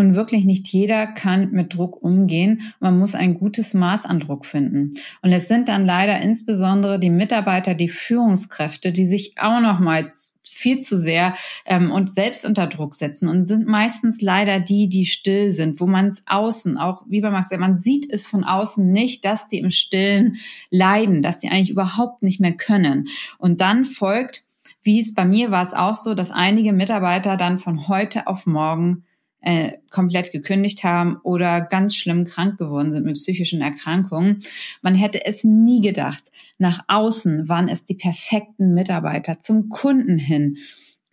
Und 0.00 0.14
wirklich 0.14 0.46
nicht 0.46 0.66
jeder 0.68 1.06
kann 1.06 1.50
mit 1.50 1.74
Druck 1.74 2.02
umgehen. 2.02 2.62
Man 2.80 2.98
muss 2.98 3.14
ein 3.14 3.34
gutes 3.34 3.74
Maß 3.74 4.06
an 4.06 4.18
Druck 4.18 4.46
finden. 4.46 4.92
Und 5.20 5.30
es 5.30 5.46
sind 5.46 5.68
dann 5.68 5.84
leider 5.84 6.18
insbesondere 6.22 6.98
die 6.98 7.10
Mitarbeiter, 7.10 7.74
die 7.74 7.90
Führungskräfte, 7.90 8.92
die 8.92 9.04
sich 9.04 9.34
auch 9.38 9.60
nochmals 9.60 10.38
viel 10.50 10.78
zu 10.78 10.96
sehr 10.96 11.34
ähm, 11.66 11.90
und 11.90 12.10
selbst 12.10 12.46
unter 12.46 12.66
Druck 12.66 12.94
setzen 12.94 13.28
und 13.28 13.44
sind 13.44 13.66
meistens 13.66 14.22
leider 14.22 14.58
die, 14.58 14.88
die 14.88 15.04
still 15.04 15.50
sind, 15.50 15.80
wo 15.80 15.86
man 15.86 16.06
es 16.06 16.22
außen, 16.24 16.78
auch 16.78 17.02
wie 17.06 17.20
bei 17.20 17.30
Max, 17.30 17.50
man 17.50 17.76
sieht 17.76 18.10
es 18.10 18.26
von 18.26 18.42
außen 18.42 18.90
nicht, 18.90 19.26
dass 19.26 19.48
die 19.48 19.58
im 19.58 19.70
Stillen 19.70 20.36
leiden, 20.70 21.20
dass 21.20 21.38
die 21.38 21.50
eigentlich 21.50 21.70
überhaupt 21.70 22.22
nicht 22.22 22.40
mehr 22.40 22.52
können. 22.52 23.08
Und 23.36 23.60
dann 23.60 23.84
folgt, 23.84 24.44
wie 24.82 24.98
es 24.98 25.12
bei 25.12 25.26
mir 25.26 25.50
war 25.50 25.62
es 25.62 25.74
auch 25.74 25.94
so, 25.94 26.14
dass 26.14 26.30
einige 26.30 26.72
Mitarbeiter 26.72 27.36
dann 27.36 27.58
von 27.58 27.86
heute 27.86 28.26
auf 28.26 28.46
morgen 28.46 29.04
äh, 29.40 29.72
komplett 29.90 30.32
gekündigt 30.32 30.84
haben 30.84 31.16
oder 31.22 31.60
ganz 31.60 31.96
schlimm 31.96 32.24
krank 32.24 32.58
geworden 32.58 32.92
sind 32.92 33.04
mit 33.06 33.16
psychischen 33.16 33.60
Erkrankungen. 33.60 34.38
Man 34.82 34.94
hätte 34.94 35.24
es 35.24 35.44
nie 35.44 35.80
gedacht. 35.80 36.30
Nach 36.58 36.84
außen 36.88 37.48
waren 37.48 37.68
es 37.68 37.84
die 37.84 37.94
perfekten 37.94 38.74
Mitarbeiter 38.74 39.38
zum 39.38 39.68
Kunden 39.68 40.18
hin. 40.18 40.58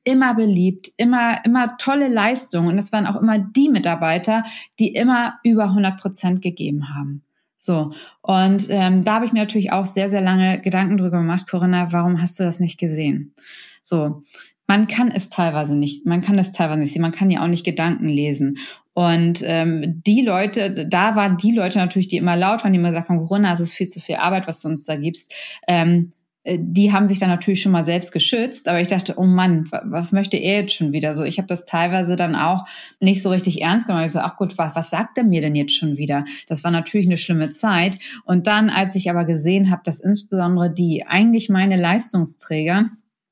Immer 0.04 0.36
beliebt, 0.36 0.92
immer, 0.98 1.44
immer 1.46 1.78
tolle 1.78 2.08
Leistungen. 2.08 2.70
Und 2.70 2.78
es 2.78 2.92
waren 2.92 3.08
auch 3.08 3.22
immer 3.22 3.40
die 3.40 3.70
Mitarbeiter, 3.70 4.44
die 4.80 4.94
immer 4.94 5.40
über 5.44 5.66
100 5.66 6.00
Prozent 6.00 6.42
gegeben 6.42 6.96
haben. 6.96 7.24
So, 7.60 7.92
und 8.22 8.68
ähm, 8.70 9.04
da 9.04 9.16
habe 9.16 9.26
ich 9.26 9.34
mir 9.34 9.40
natürlich 9.40 9.72
auch 9.72 9.86
sehr, 9.86 10.10
sehr 10.10 10.22
lange 10.22 10.62
Gedanken 10.62 10.98
drüber 10.98 11.18
gemacht, 11.18 11.50
Corinna, 11.50 11.92
warum 11.92 12.22
hast 12.22 12.40
du 12.40 12.44
das 12.44 12.60
nicht 12.60 12.80
gesehen? 12.80 13.34
So, 13.82 14.22
man 14.68 14.88
kann 14.88 15.10
es 15.10 15.30
teilweise 15.30 15.76
nicht, 15.76 16.06
man 16.06 16.22
kann 16.22 16.38
es 16.38 16.52
teilweise 16.52 16.80
nicht 16.80 16.94
sehen, 16.94 17.02
man 17.02 17.12
kann 17.14 17.32
ja 17.32 17.42
auch 17.42 17.48
nicht 17.48 17.66
Gedanken 17.66 18.10
lesen. 18.10 18.58
Und 18.94 19.42
ähm, 19.44 20.02
die 20.06 20.22
Leute, 20.22 20.88
da 20.88 21.16
waren 21.16 21.38
die 21.38 21.52
Leute 21.52 21.78
natürlich, 21.78 22.08
die 22.08 22.18
immer 22.18 22.36
laut 22.36 22.64
waren, 22.64 22.74
die 22.74 22.80
immer 22.80 22.90
gesagt 22.90 23.10
haben, 23.10 23.20
Corona, 23.20 23.54
es 23.54 23.60
ist 23.60 23.74
viel 23.74 23.88
zu 23.88 24.00
viel 24.00 24.16
Arbeit, 24.16 24.48
was 24.48 24.60
du 24.60 24.68
uns 24.68 24.86
da 24.86 24.96
gibst. 24.96 25.34
Ähm, 25.68 26.12
äh, 26.48 26.58
die 26.60 26.92
haben 26.92 27.08
sich 27.08 27.20
dann 27.20 27.30
natürlich 27.30 27.62
schon 27.62 27.72
mal 27.72 27.84
selbst 27.84 28.12
geschützt, 28.12 28.68
aber 28.68 28.82
ich 28.82 28.88
dachte, 28.88 29.16
oh 29.18 29.26
Mann, 29.26 29.70
was 29.84 30.12
möchte 30.12 30.38
er 30.38 30.62
jetzt 30.62 30.74
schon 30.74 30.94
wieder 30.94 31.14
so? 31.14 31.24
Ich 31.24 31.38
habe 31.38 31.48
das 31.48 31.66
teilweise 31.66 32.16
dann 32.16 32.36
auch 32.36 32.66
nicht 33.00 33.22
so 33.22 33.30
richtig 33.30 33.62
ernst 33.62 33.86
genommen. 33.86 34.06
Ich 34.06 34.12
so, 34.14 34.20
ach 34.20 34.38
gut, 34.38 34.58
was, 34.58 34.76
was 34.76 34.90
sagt 34.90 35.18
er 35.18 35.24
mir 35.24 35.42
denn 35.42 35.56
jetzt 35.56 35.76
schon 35.76 35.98
wieder? 35.98 36.26
Das 36.48 36.64
war 36.64 36.72
natürlich 36.72 37.06
eine 37.08 37.18
schlimme 37.18 37.50
Zeit. 37.50 38.00
Und 38.26 38.48
dann, 38.48 38.70
als 38.70 38.96
ich 38.96 39.10
aber 39.10 39.26
gesehen 39.26 39.70
habe, 39.70 39.82
dass 39.84 40.00
insbesondere 40.00 40.74
die 40.74 41.06
eigentlich 41.06 41.50
meine 41.50 41.78
Leistungsträger 41.78 42.90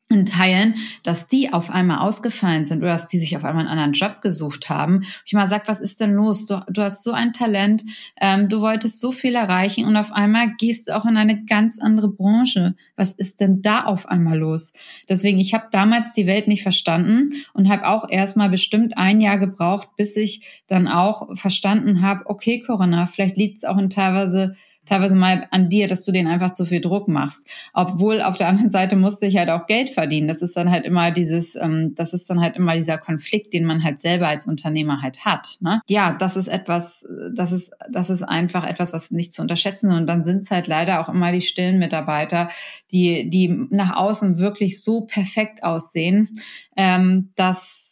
in 0.08 0.26
Teilen, 0.26 0.76
dass 1.02 1.28
die 1.28 1.52
auf 1.52 1.72
einmal 1.72 1.98
ausgefallen 1.98 2.64
sind 2.64 2.84
oder 2.84 2.92
dass 2.92 3.08
die 3.08 3.18
sich 3.18 3.36
auf 3.36 3.44
einmal 3.44 3.66
einen 3.66 3.72
anderen 3.72 3.94
Job 3.94 4.22
gesucht 4.22 4.70
haben. 4.70 5.02
Ich 5.26 5.34
mal 5.34 5.48
sag, 5.48 5.68
was 5.68 5.80
ist 5.80 6.00
denn 6.00 6.14
los? 6.14 6.46
Du, 6.46 6.62
du 6.70 6.84
hast 6.84 7.04
so 7.04 7.12
ein 7.12 7.34
Talent, 7.34 7.84
ähm, 8.22 8.48
du 8.48 8.62
wolltest 8.62 9.02
so 9.02 9.12
viel 9.12 9.34
erreichen 9.34 9.86
und 9.86 9.98
auf 9.98 10.12
einmal 10.12 10.54
gehst 10.60 10.88
du 10.88 10.96
auch 10.96 11.06
in 11.06 11.18
eine 11.18 11.44
ganz 11.46 11.80
andere 11.80 12.08
Branche. 12.08 12.76
Was 12.96 13.14
ist 13.14 13.40
denn 13.40 13.64
da 13.64 13.86
auf 13.86 14.08
einmal 14.08 14.38
los? 14.38 14.74
Deswegen, 15.10 15.40
ich 15.40 15.56
habe 15.56 15.70
damals 15.72 16.14
die 16.14 16.28
Welt 16.28 16.48
nicht 16.48 16.62
verstanden 16.62 17.30
und 17.54 17.68
habe 17.68 17.88
auch 17.88 18.08
erstmal 18.08 18.50
bestimmt 18.50 19.00
ein 19.00 19.20
Jahr 19.20 19.40
gebraucht, 19.40 19.90
bis 19.98 20.16
ich 20.16 20.64
dann 20.68 20.88
auch 20.88 21.36
verstanden 21.36 22.02
habe, 22.02 22.26
okay, 22.28 22.62
Corinna, 22.62 23.08
vielleicht 23.08 23.38
liegt 23.38 23.58
es 23.58 23.64
auch 23.64 23.80
in 23.80 23.90
teilweise 23.90 24.56
teilweise 24.86 25.16
mal 25.16 25.48
an 25.52 25.70
dir, 25.70 25.88
dass 25.88 26.04
du 26.04 26.12
den 26.12 26.28
einfach 26.28 26.52
zu 26.52 26.66
viel 26.66 26.82
Druck 26.82 27.08
machst. 27.08 27.46
Obwohl 27.74 28.22
auf 28.22 28.38
der 28.38 28.48
anderen 28.48 28.70
Seite 28.70 28.96
musste 28.96 29.26
ich 29.26 29.38
halt 29.38 29.50
auch 29.50 29.68
Geld 29.68 29.90
verdienen. 29.90 30.28
Das 30.28 30.42
ist 30.42 30.56
dann 30.56 30.70
halt 30.70 30.86
immer 30.86 31.12
dieses, 31.12 31.56
ähm, 31.56 31.94
das 31.96 32.14
ist 32.14 32.30
dann 32.30 32.42
halt 32.42 32.56
immer 32.56 32.76
dieser 32.76 32.98
Konflikt, 32.98 33.54
den 33.54 33.66
man 33.66 33.84
halt 33.84 34.00
selber 34.00 34.28
als 34.28 34.46
Unternehmer 34.46 35.02
halt 35.02 35.26
hat. 35.26 35.58
Ne? 35.62 35.82
Ja, 35.88 36.14
das 36.14 36.38
ist 36.38 36.48
etwas, 36.48 37.06
das 37.34 37.52
ist, 37.52 37.72
das 37.90 38.10
ist 38.10 38.24
einfach 38.24 38.66
etwas, 38.66 38.94
was 38.94 39.12
nicht 39.12 39.32
zu 39.32 39.42
unterschätzen. 39.42 39.92
Und 39.92 40.08
dann 40.08 40.24
sind 40.24 40.38
es 40.38 40.52
halt 40.52 40.68
leider 40.68 41.00
auch 41.00 41.10
immer 41.10 41.32
die 41.32 41.42
stillen 41.42 41.80
Mitarbeiter, 41.80 42.50
die, 42.92 43.30
die 43.30 43.68
nach 43.70 43.96
außen 43.96 44.38
wirklich 44.38 44.82
so 44.82 45.02
perfekt 45.02 45.64
aussehen, 45.64 46.30
ähm, 46.76 47.32
dass 47.36 47.85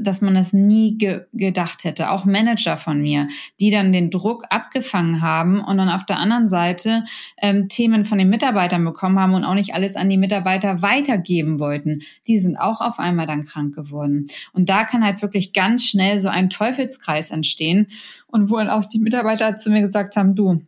dass 0.00 0.20
man 0.20 0.36
es 0.36 0.52
nie 0.52 0.98
ge 0.98 1.22
gedacht 1.32 1.84
hätte. 1.84 2.10
Auch 2.10 2.24
Manager 2.24 2.76
von 2.76 3.00
mir, 3.00 3.28
die 3.60 3.70
dann 3.70 3.92
den 3.92 4.10
Druck 4.10 4.44
abgefangen 4.50 5.20
haben 5.22 5.60
und 5.60 5.78
dann 5.78 5.88
auf 5.88 6.04
der 6.04 6.18
anderen 6.18 6.48
Seite 6.48 7.04
ähm, 7.40 7.68
Themen 7.68 8.04
von 8.04 8.18
den 8.18 8.28
Mitarbeitern 8.28 8.84
bekommen 8.84 9.18
haben 9.18 9.34
und 9.34 9.44
auch 9.44 9.54
nicht 9.54 9.74
alles 9.74 9.96
an 9.96 10.08
die 10.08 10.18
Mitarbeiter 10.18 10.82
weitergeben 10.82 11.58
wollten. 11.58 12.02
Die 12.26 12.38
sind 12.38 12.56
auch 12.56 12.80
auf 12.80 12.98
einmal 12.98 13.26
dann 13.26 13.44
krank 13.44 13.74
geworden. 13.74 14.26
Und 14.52 14.68
da 14.68 14.84
kann 14.84 15.04
halt 15.04 15.22
wirklich 15.22 15.52
ganz 15.52 15.84
schnell 15.84 16.20
so 16.20 16.28
ein 16.28 16.50
Teufelskreis 16.50 17.30
entstehen 17.30 17.88
und 18.26 18.50
wo 18.50 18.56
dann 18.56 18.70
auch 18.70 18.84
die 18.84 18.98
Mitarbeiter 18.98 19.56
zu 19.56 19.70
mir 19.70 19.80
gesagt 19.80 20.16
haben, 20.16 20.34
du, 20.34 20.60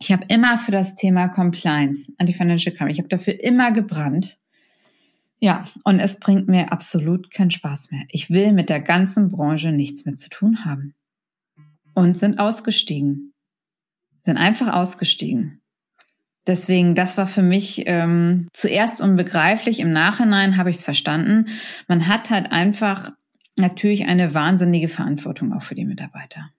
ich 0.00 0.10
habe 0.10 0.24
immer 0.28 0.58
für 0.58 0.72
das 0.72 0.94
Thema 0.94 1.28
Compliance, 1.28 2.12
Anti-Financial 2.18 2.74
Crime, 2.74 2.90
ich 2.90 2.98
habe 2.98 3.08
dafür 3.08 3.42
immer 3.42 3.70
gebrannt. 3.70 4.38
Ja, 5.42 5.64
und 5.82 5.98
es 5.98 6.20
bringt 6.20 6.46
mir 6.46 6.70
absolut 6.70 7.32
keinen 7.32 7.50
Spaß 7.50 7.90
mehr. 7.90 8.04
Ich 8.10 8.30
will 8.30 8.52
mit 8.52 8.70
der 8.70 8.80
ganzen 8.80 9.32
Branche 9.32 9.72
nichts 9.72 10.04
mehr 10.04 10.14
zu 10.14 10.28
tun 10.28 10.64
haben. 10.64 10.94
Und 11.94 12.16
sind 12.16 12.38
ausgestiegen. 12.38 13.34
Sind 14.24 14.36
einfach 14.36 14.72
ausgestiegen. 14.72 15.60
Deswegen, 16.46 16.94
das 16.94 17.18
war 17.18 17.26
für 17.26 17.42
mich 17.42 17.82
ähm, 17.86 18.46
zuerst 18.52 19.00
unbegreiflich. 19.00 19.80
Im 19.80 19.92
Nachhinein 19.92 20.56
habe 20.56 20.70
ich 20.70 20.76
es 20.76 20.84
verstanden. 20.84 21.46
Man 21.88 22.06
hat 22.06 22.30
halt 22.30 22.52
einfach 22.52 23.10
natürlich 23.58 24.06
eine 24.06 24.34
wahnsinnige 24.34 24.88
Verantwortung 24.88 25.52
auch 25.52 25.64
für 25.64 25.74
die 25.74 25.84
Mitarbeiter. 25.84 26.50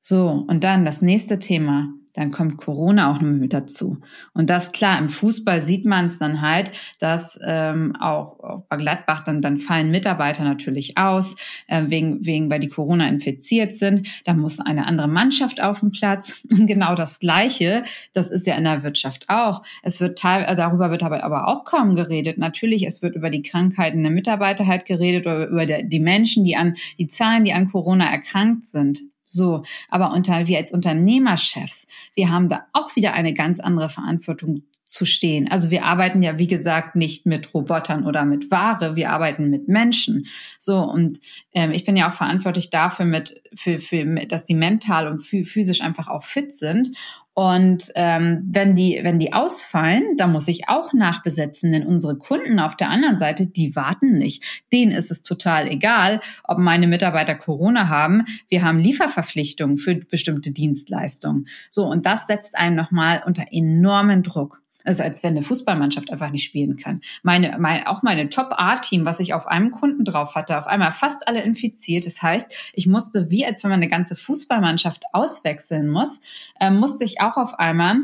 So, 0.00 0.30
und 0.30 0.64
dann 0.64 0.86
das 0.86 1.02
nächste 1.02 1.38
Thema, 1.38 1.92
dann 2.14 2.30
kommt 2.30 2.58
Corona 2.58 3.10
auch 3.10 3.20
noch 3.20 3.28
mit 3.28 3.52
dazu. 3.52 3.98
Und 4.32 4.48
das 4.48 4.72
klar, 4.72 4.98
im 4.98 5.08
Fußball 5.08 5.60
sieht 5.60 5.84
man 5.84 6.06
es 6.06 6.18
dann 6.18 6.40
halt, 6.40 6.72
dass 7.00 7.38
ähm, 7.44 7.94
auch, 8.00 8.38
auch 8.40 8.62
bei 8.68 8.76
Gladbach 8.76 9.22
dann, 9.22 9.42
dann 9.42 9.58
fallen 9.58 9.90
Mitarbeiter 9.90 10.44
natürlich 10.44 10.96
aus, 10.96 11.34
äh, 11.66 11.82
wegen, 11.88 12.24
wegen, 12.24 12.50
weil 12.50 12.60
die 12.60 12.68
Corona 12.68 13.08
infiziert 13.08 13.74
sind. 13.74 14.08
Da 14.24 14.32
muss 14.32 14.60
eine 14.60 14.86
andere 14.86 15.08
Mannschaft 15.08 15.60
auf 15.60 15.80
den 15.80 15.92
Platz. 15.92 16.42
Genau 16.64 16.94
das 16.94 17.18
Gleiche, 17.18 17.84
das 18.14 18.30
ist 18.30 18.46
ja 18.46 18.54
in 18.54 18.64
der 18.64 18.82
Wirtschaft 18.82 19.28
auch. 19.28 19.62
Es 19.82 20.00
wird 20.00 20.16
teil, 20.18 20.44
äh, 20.44 20.54
darüber 20.54 20.90
wird 20.90 21.02
aber, 21.02 21.22
aber 21.22 21.48
auch 21.48 21.64
kaum 21.64 21.94
geredet. 21.94 22.38
Natürlich, 22.38 22.86
es 22.86 23.02
wird 23.02 23.16
über 23.16 23.28
die 23.28 23.42
Krankheiten 23.42 24.02
der 24.02 24.12
Mitarbeiter 24.12 24.66
halt 24.66 24.86
geredet 24.86 25.26
oder 25.26 25.48
über 25.48 25.66
die 25.66 26.00
Menschen, 26.00 26.44
die 26.44 26.56
an, 26.56 26.74
die 26.98 27.08
Zahlen, 27.08 27.44
die 27.44 27.52
an 27.52 27.68
Corona 27.68 28.06
erkrankt 28.06 28.64
sind. 28.64 29.02
So, 29.34 29.64
aber 29.88 30.12
unter, 30.12 30.46
wir 30.46 30.58
als 30.58 30.70
Unternehmerchefs, 30.70 31.86
wir 32.14 32.30
haben 32.30 32.48
da 32.48 32.66
auch 32.72 32.94
wieder 32.94 33.12
eine 33.14 33.34
ganz 33.34 33.58
andere 33.58 33.88
Verantwortung 33.88 34.62
zu 34.84 35.06
stehen. 35.06 35.50
Also 35.50 35.70
wir 35.70 35.86
arbeiten 35.86 36.22
ja, 36.22 36.38
wie 36.38 36.46
gesagt, 36.46 36.94
nicht 36.94 37.26
mit 37.26 37.52
Robotern 37.52 38.06
oder 38.06 38.24
mit 38.24 38.50
Ware, 38.50 38.96
wir 38.96 39.10
arbeiten 39.10 39.50
mit 39.50 39.66
Menschen. 39.66 40.26
So, 40.58 40.78
und 40.78 41.18
ähm, 41.52 41.72
ich 41.72 41.84
bin 41.84 41.96
ja 41.96 42.08
auch 42.08 42.14
verantwortlich 42.14 42.70
dafür, 42.70 43.06
mit, 43.06 43.42
für, 43.54 43.78
für, 43.78 44.04
dass 44.26 44.44
die 44.44 44.54
mental 44.54 45.08
und 45.08 45.20
physisch 45.20 45.80
einfach 45.80 46.08
auch 46.08 46.22
fit 46.22 46.52
sind. 46.52 46.90
Und 47.34 47.90
ähm, 47.96 48.48
wenn 48.50 48.76
die, 48.76 49.00
wenn 49.02 49.18
die 49.18 49.32
ausfallen, 49.32 50.16
dann 50.16 50.30
muss 50.30 50.46
ich 50.46 50.68
auch 50.68 50.92
nachbesetzen, 50.92 51.72
denn 51.72 51.84
unsere 51.84 52.16
Kunden 52.16 52.60
auf 52.60 52.76
der 52.76 52.90
anderen 52.90 53.18
Seite, 53.18 53.48
die 53.48 53.74
warten 53.74 54.16
nicht. 54.16 54.44
Denen 54.72 54.92
ist 54.92 55.10
es 55.10 55.22
total 55.22 55.68
egal, 55.68 56.20
ob 56.44 56.58
meine 56.58 56.86
Mitarbeiter 56.86 57.34
Corona 57.34 57.88
haben. 57.88 58.24
Wir 58.48 58.62
haben 58.62 58.78
Lieferverpflichtungen 58.78 59.78
für 59.78 59.96
bestimmte 59.96 60.52
Dienstleistungen. 60.52 61.46
So, 61.68 61.84
und 61.86 62.06
das 62.06 62.28
setzt 62.28 62.56
einen 62.56 62.76
nochmal 62.76 63.22
unter 63.26 63.46
enormen 63.50 64.22
Druck. 64.22 64.63
Also 64.84 65.02
als 65.02 65.22
wenn 65.22 65.30
eine 65.30 65.42
Fußballmannschaft 65.42 66.10
einfach 66.10 66.30
nicht 66.30 66.44
spielen 66.44 66.76
kann. 66.76 67.00
Meine, 67.22 67.56
mein, 67.58 67.86
auch 67.86 68.02
meine 68.02 68.28
Top-A-Team, 68.28 69.04
was 69.04 69.18
ich 69.18 69.34
auf 69.34 69.46
einem 69.46 69.70
Kunden 69.70 70.04
drauf 70.04 70.34
hatte, 70.34 70.58
auf 70.58 70.66
einmal 70.66 70.92
fast 70.92 71.26
alle 71.26 71.42
infiziert. 71.42 72.06
Das 72.06 72.22
heißt, 72.22 72.52
ich 72.74 72.86
musste, 72.86 73.30
wie 73.30 73.46
als 73.46 73.64
wenn 73.64 73.70
man 73.70 73.80
eine 73.80 73.88
ganze 73.88 74.14
Fußballmannschaft 74.14 75.02
auswechseln 75.12 75.88
muss, 75.88 76.20
äh, 76.60 76.70
musste 76.70 77.04
ich 77.04 77.20
auch 77.20 77.36
auf 77.36 77.58
einmal 77.58 77.96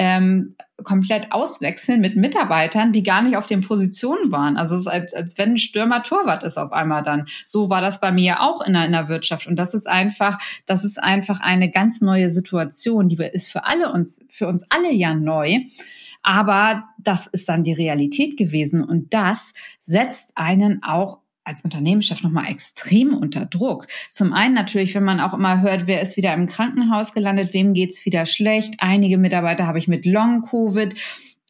ähm, 0.00 0.54
komplett 0.82 1.30
auswechseln 1.30 2.00
mit 2.00 2.16
Mitarbeitern, 2.16 2.90
die 2.90 3.02
gar 3.02 3.20
nicht 3.20 3.36
auf 3.36 3.44
den 3.44 3.60
Positionen 3.60 4.32
waren. 4.32 4.56
Also 4.56 4.74
es 4.74 4.82
ist 4.82 4.86
als, 4.86 5.12
als 5.12 5.36
wenn 5.36 5.50
ein 5.50 5.56
Stürmer 5.58 6.02
Torwart 6.02 6.42
ist 6.42 6.56
auf 6.56 6.72
einmal 6.72 7.02
dann. 7.02 7.26
So 7.44 7.68
war 7.68 7.82
das 7.82 8.00
bei 8.00 8.10
mir 8.10 8.40
auch 8.40 8.62
in 8.62 8.72
der, 8.72 8.86
in 8.86 8.92
der 8.92 9.10
Wirtschaft. 9.10 9.46
Und 9.46 9.56
das 9.56 9.74
ist 9.74 9.86
einfach, 9.86 10.38
das 10.64 10.84
ist 10.84 11.02
einfach 11.02 11.40
eine 11.40 11.70
ganz 11.70 12.00
neue 12.00 12.30
Situation, 12.30 13.08
die 13.08 13.16
ist 13.16 13.52
für 13.52 13.66
alle 13.66 13.92
uns, 13.92 14.20
für 14.30 14.46
uns 14.46 14.64
alle 14.70 14.90
ja 14.90 15.12
neu. 15.12 15.58
Aber 16.22 16.84
das 16.98 17.26
ist 17.26 17.48
dann 17.48 17.64
die 17.64 17.72
Realität 17.72 18.36
gewesen 18.36 18.84
und 18.84 19.14
das 19.14 19.52
setzt 19.80 20.32
einen 20.34 20.82
auch 20.82 21.18
als 21.44 21.62
Unternehmenschef 21.62 22.22
nochmal 22.22 22.50
extrem 22.50 23.14
unter 23.14 23.46
Druck. 23.46 23.86
Zum 24.12 24.32
einen 24.32 24.54
natürlich, 24.54 24.94
wenn 24.94 25.04
man 25.04 25.20
auch 25.20 25.34
immer 25.34 25.62
hört, 25.62 25.86
wer 25.86 26.00
ist 26.00 26.16
wieder 26.16 26.34
im 26.34 26.46
Krankenhaus 26.46 27.12
gelandet, 27.12 27.54
wem 27.54 27.72
geht's 27.72 28.04
wieder 28.04 28.26
schlecht. 28.26 28.74
Einige 28.78 29.18
Mitarbeiter 29.18 29.66
habe 29.66 29.78
ich 29.78 29.88
mit 29.88 30.04
Long-Covid 30.04 30.94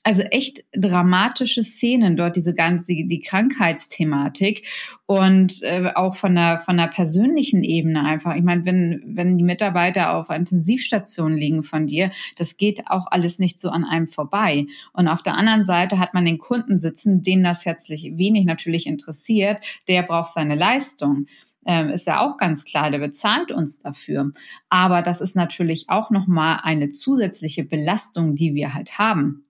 also 0.02 0.22
echt 0.22 0.64
dramatische 0.72 1.62
Szenen 1.62 2.16
dort, 2.16 2.36
diese 2.36 2.54
ganze, 2.54 2.94
die 2.94 3.20
Krankheitsthematik 3.20 4.66
und 5.06 5.62
äh, 5.62 5.92
auch 5.94 6.16
von 6.16 6.34
der, 6.34 6.58
von 6.58 6.76
der 6.76 6.86
persönlichen 6.86 7.62
Ebene 7.62 8.04
einfach. 8.04 8.34
Ich 8.34 8.42
meine, 8.42 8.64
wenn, 8.64 9.02
wenn 9.06 9.36
die 9.36 9.44
Mitarbeiter 9.44 10.14
auf 10.14 10.30
Intensivstationen 10.30 11.36
liegen 11.36 11.62
von 11.62 11.86
dir, 11.86 12.10
das 12.36 12.56
geht 12.56 12.86
auch 12.88 13.06
alles 13.10 13.38
nicht 13.38 13.58
so 13.58 13.68
an 13.68 13.84
einem 13.84 14.06
vorbei. 14.06 14.66
Und 14.92 15.08
auf 15.08 15.22
der 15.22 15.34
anderen 15.34 15.64
Seite 15.64 15.98
hat 15.98 16.14
man 16.14 16.24
den 16.24 16.38
Kunden 16.38 16.78
sitzen, 16.78 17.22
den 17.22 17.42
das 17.42 17.66
herzlich 17.66 18.12
wenig 18.16 18.46
natürlich 18.46 18.86
interessiert, 18.86 19.64
der 19.86 20.02
braucht 20.02 20.32
seine 20.32 20.54
Leistung 20.54 21.26
ähm, 21.66 21.90
ist 21.90 22.06
ja 22.06 22.20
auch 22.20 22.38
ganz 22.38 22.64
klar, 22.64 22.90
der 22.90 23.00
bezahlt 23.00 23.52
uns 23.52 23.78
dafür. 23.78 24.32
Aber 24.70 25.02
das 25.02 25.20
ist 25.20 25.36
natürlich 25.36 25.90
auch 25.90 26.10
nochmal 26.10 26.60
eine 26.62 26.88
zusätzliche 26.88 27.64
Belastung, 27.64 28.34
die 28.34 28.54
wir 28.54 28.72
halt 28.72 28.98
haben. 28.98 29.44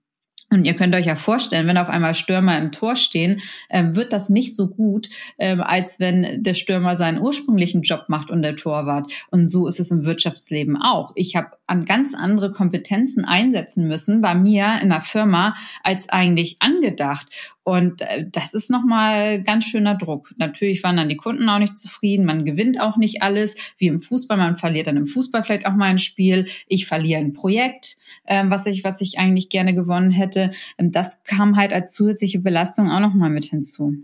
Und 0.51 0.65
ihr 0.65 0.75
könnt 0.75 0.93
euch 0.95 1.05
ja 1.05 1.15
vorstellen, 1.15 1.65
wenn 1.65 1.77
auf 1.77 1.89
einmal 1.89 2.13
Stürmer 2.13 2.57
im 2.57 2.73
Tor 2.73 2.97
stehen, 2.97 3.41
äh, 3.69 3.85
wird 3.91 4.11
das 4.11 4.29
nicht 4.29 4.53
so 4.53 4.67
gut, 4.67 5.07
äh, 5.37 5.55
als 5.57 5.99
wenn 6.01 6.43
der 6.43 6.53
Stürmer 6.55 6.97
seinen 6.97 7.21
ursprünglichen 7.21 7.83
Job 7.83 8.05
macht 8.09 8.29
und 8.29 8.41
der 8.41 8.57
Torwart. 8.57 9.09
Und 9.29 9.47
so 9.47 9.65
ist 9.65 9.79
es 9.79 9.91
im 9.91 10.03
Wirtschaftsleben 10.03 10.75
auch. 10.75 11.13
Ich 11.15 11.37
habe 11.37 11.51
an 11.67 11.85
ganz 11.85 12.13
andere 12.13 12.51
Kompetenzen 12.51 13.23
einsetzen 13.23 13.87
müssen 13.87 14.19
bei 14.19 14.35
mir 14.35 14.79
in 14.81 14.89
der 14.89 14.99
Firma 14.99 15.55
als 15.83 16.09
eigentlich 16.09 16.57
angedacht. 16.59 17.27
Und 17.63 18.01
äh, 18.01 18.25
das 18.31 18.53
ist 18.53 18.69
nochmal 18.69 19.43
ganz 19.43 19.65
schöner 19.65 19.95
Druck. 19.95 20.33
Natürlich 20.37 20.83
waren 20.83 20.97
dann 20.97 21.09
die 21.09 21.17
Kunden 21.17 21.47
auch 21.47 21.59
nicht 21.59 21.77
zufrieden. 21.77 22.25
Man 22.25 22.43
gewinnt 22.43 22.79
auch 22.81 22.97
nicht 22.97 23.21
alles, 23.21 23.55
wie 23.77 23.87
im 23.87 24.01
Fußball. 24.01 24.37
Man 24.37 24.57
verliert 24.57 24.87
dann 24.87 24.97
im 24.97 25.05
Fußball 25.05 25.43
vielleicht 25.43 25.67
auch 25.67 25.75
mal 25.75 25.89
ein 25.89 25.99
Spiel. 25.99 26.47
Ich 26.67 26.87
verliere 26.87 27.19
ein 27.19 27.33
Projekt, 27.33 27.97
äh, 28.23 28.43
was 28.47 28.65
ich, 28.65 28.83
was 28.83 28.99
ich 29.01 29.19
eigentlich 29.19 29.49
gerne 29.49 29.75
gewonnen 29.75 30.11
hätte. 30.11 30.51
Ähm, 30.77 30.91
das 30.91 31.23
kam 31.23 31.55
halt 31.55 31.71
als 31.73 31.93
zusätzliche 31.93 32.39
Belastung 32.39 32.89
auch 32.89 32.99
nochmal 32.99 33.29
mit 33.29 33.45
hinzu. 33.45 33.95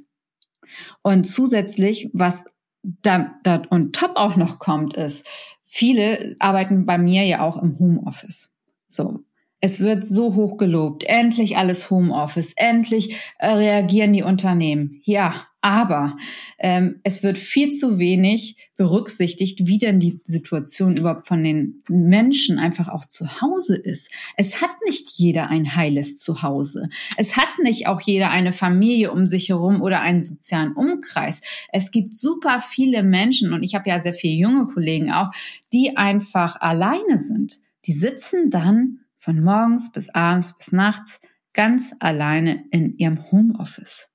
Und 1.01 1.23
zusätzlich, 1.25 2.09
was 2.13 2.45
da, 2.83 3.35
da 3.43 3.63
und 3.69 3.95
top 3.95 4.13
auch 4.15 4.35
noch 4.35 4.59
kommt, 4.59 4.95
ist, 4.95 5.25
viele 5.65 6.35
arbeiten 6.39 6.85
bei 6.85 6.97
mir 6.97 7.23
ja 7.23 7.41
auch 7.41 7.61
im 7.61 7.79
Homeoffice. 7.79 8.49
So, 8.87 9.23
es 9.59 9.79
wird 9.79 10.05
so 10.05 10.35
hoch 10.35 10.57
gelobt. 10.57 11.03
Endlich 11.03 11.57
alles 11.57 11.89
Homeoffice. 11.89 12.53
Endlich 12.55 13.17
äh, 13.39 13.49
reagieren 13.49 14.13
die 14.13 14.23
Unternehmen. 14.23 15.01
Ja, 15.03 15.47
aber 15.61 16.15
ähm, 16.59 17.01
es 17.03 17.23
wird 17.23 17.37
viel 17.37 17.71
zu 17.71 17.97
wenig 17.97 18.69
berücksichtigt, 18.77 19.67
wie 19.67 19.79
denn 19.79 19.99
die 19.99 20.21
Situation 20.23 20.95
überhaupt 20.95 21.27
von 21.27 21.43
den 21.43 21.79
Menschen 21.89 22.59
einfach 22.59 22.87
auch 22.87 23.05
zu 23.05 23.41
Hause 23.41 23.75
ist. 23.75 24.09
Es 24.37 24.61
hat 24.61 24.69
nicht 24.85 25.09
jeder 25.09 25.49
ein 25.49 25.75
heiles 25.75 26.17
Zuhause. 26.17 26.89
Es 27.17 27.35
hat 27.35 27.49
nicht 27.63 27.87
auch 27.87 27.99
jeder 27.99 28.29
eine 28.29 28.53
Familie 28.53 29.11
um 29.11 29.25
sich 29.25 29.49
herum 29.49 29.81
oder 29.81 30.01
einen 30.01 30.21
sozialen 30.21 30.73
Umkreis. 30.73 31.41
Es 31.73 31.89
gibt 31.89 32.15
super 32.15 32.61
viele 32.61 33.01
Menschen 33.01 33.51
und 33.51 33.63
ich 33.63 33.73
habe 33.73 33.89
ja 33.89 34.01
sehr 34.01 34.13
viele 34.13 34.35
junge 34.35 34.67
Kollegen 34.67 35.11
auch, 35.11 35.31
die 35.73 35.97
einfach 35.97 36.61
alleine 36.61 37.17
sind. 37.17 37.59
Die 37.85 37.93
sitzen 37.93 38.51
dann 38.51 38.99
von 39.27 39.43
morgens 39.43 39.91
bis 39.91 40.07
abends 40.07 40.57
bis 40.57 40.71
nachts 40.71 41.19
ganz 41.51 41.91
alleine 41.99 42.63
in 42.71 42.97
ihrem 42.97 43.29
Homeoffice. 43.29 44.07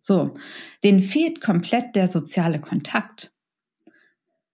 So, 0.00 0.32
denen 0.82 1.00
fehlt 1.00 1.42
komplett 1.42 1.94
der 1.94 2.08
soziale 2.08 2.62
Kontakt. 2.62 3.30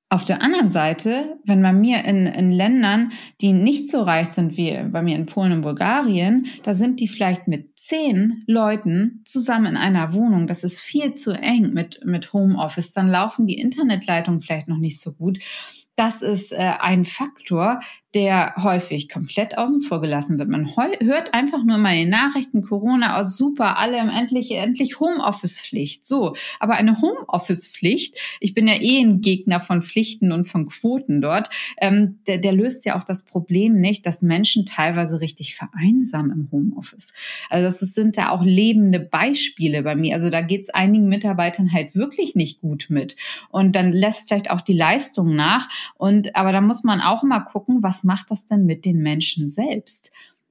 Auf 0.09 0.25
der 0.25 0.43
anderen 0.43 0.69
Seite, 0.69 1.39
wenn 1.45 1.63
bei 1.63 1.73
mir 1.73 2.05
in, 2.05 2.27
in 2.27 2.51
Ländern, 2.51 3.13
die 3.41 3.53
nicht 3.53 3.89
so 3.89 4.03
reich 4.03 4.31
sind 4.31 4.57
wie 4.57 4.77
bei 4.91 5.01
mir 5.01 5.15
in 5.15 5.27
Polen 5.27 5.53
und 5.53 5.61
Bulgarien, 5.61 6.49
da 6.65 6.75
sind 6.75 6.99
die 6.99 7.07
vielleicht 7.07 7.47
mit 7.47 7.79
zehn 7.79 8.43
Leuten 8.49 9.23
zusammen 9.25 9.67
in 9.67 9.77
einer 9.77 10.13
Wohnung. 10.13 10.49
Das 10.49 10.65
ist 10.65 10.81
viel 10.81 11.13
zu 11.13 11.31
eng 11.31 11.73
mit, 11.73 12.01
mit 12.05 12.33
Homeoffice. 12.33 12.91
Dann 12.91 13.07
laufen 13.07 13.47
die 13.47 13.61
Internetleitungen 13.61 14.41
vielleicht 14.41 14.67
noch 14.67 14.79
nicht 14.79 15.01
so 15.01 15.13
gut. 15.13 15.39
Das 16.01 16.23
ist 16.23 16.53
äh, 16.53 16.57
ein 16.81 17.05
Faktor, 17.05 17.81
der 18.15 18.55
häufig 18.57 19.09
komplett 19.09 19.57
außen 19.57 19.83
vor 19.83 20.01
gelassen 20.01 20.39
wird. 20.39 20.49
Man 20.49 20.75
hört 20.75 21.35
einfach 21.35 21.63
nur 21.63 21.79
mal 21.79 21.93
in 21.93 22.01
den 22.01 22.11
Nachrichten, 22.11 22.63
Corona, 22.63 23.21
oh 23.21 23.27
super, 23.27 23.79
alle 23.79 24.01
im 24.01 24.09
endlich, 24.09 24.51
endlich 24.51 24.99
Homeoffice-Pflicht. 24.99 26.05
So, 26.05 26.35
aber 26.59 26.75
eine 26.75 27.01
Homeoffice-Pflicht, 27.01 28.19
ich 28.41 28.53
bin 28.53 28.67
ja 28.67 28.81
eh 28.81 28.99
ein 28.99 29.21
Gegner 29.21 29.61
von 29.61 29.83
Pflichten 29.83 30.33
und 30.33 30.47
von 30.47 30.67
Quoten 30.67 31.21
dort, 31.21 31.51
ähm, 31.81 32.19
der, 32.27 32.39
der 32.39 32.53
löst 32.53 32.85
ja 32.85 32.97
auch 32.97 33.05
das 33.05 33.23
Problem 33.23 33.81
nicht, 33.81 34.07
dass 34.07 34.23
Menschen 34.23 34.67
teilweise 34.67 35.21
richtig 35.21 35.55
vereinsamen 35.55 36.33
im 36.33 36.49
Homeoffice. 36.51 37.13
Also 37.49 37.67
das 37.67 37.79
sind 37.95 38.17
ja 38.17 38.31
auch 38.31 38.43
lebende 38.43 38.99
Beispiele 38.99 39.83
bei 39.85 39.95
mir. 39.95 40.15
Also 40.15 40.31
da 40.31 40.41
geht 40.41 40.63
es 40.63 40.71
einigen 40.71 41.07
Mitarbeitern 41.07 41.73
halt 41.73 41.95
wirklich 41.95 42.35
nicht 42.35 42.61
gut 42.61 42.87
mit. 42.89 43.15
Und 43.51 43.77
dann 43.77 43.93
lässt 43.93 44.27
vielleicht 44.27 44.51
auch 44.51 44.63
die 44.63 44.77
Leistung 44.77 45.37
nach. 45.37 45.69
Und 45.97 46.37
aber 46.37 46.53
da 46.53 46.61
muss 46.61 46.85
man 46.85 47.01
auch 47.01 47.23
mal 47.23 47.41
gucken, 47.41 47.83
was 47.83 48.05
macht 48.05 48.31
das 48.31 48.47
denn 48.47 48.67
mit 48.67 48.85
den 48.85 48.99
Menschen 48.99 49.49
selbst? 49.49 50.11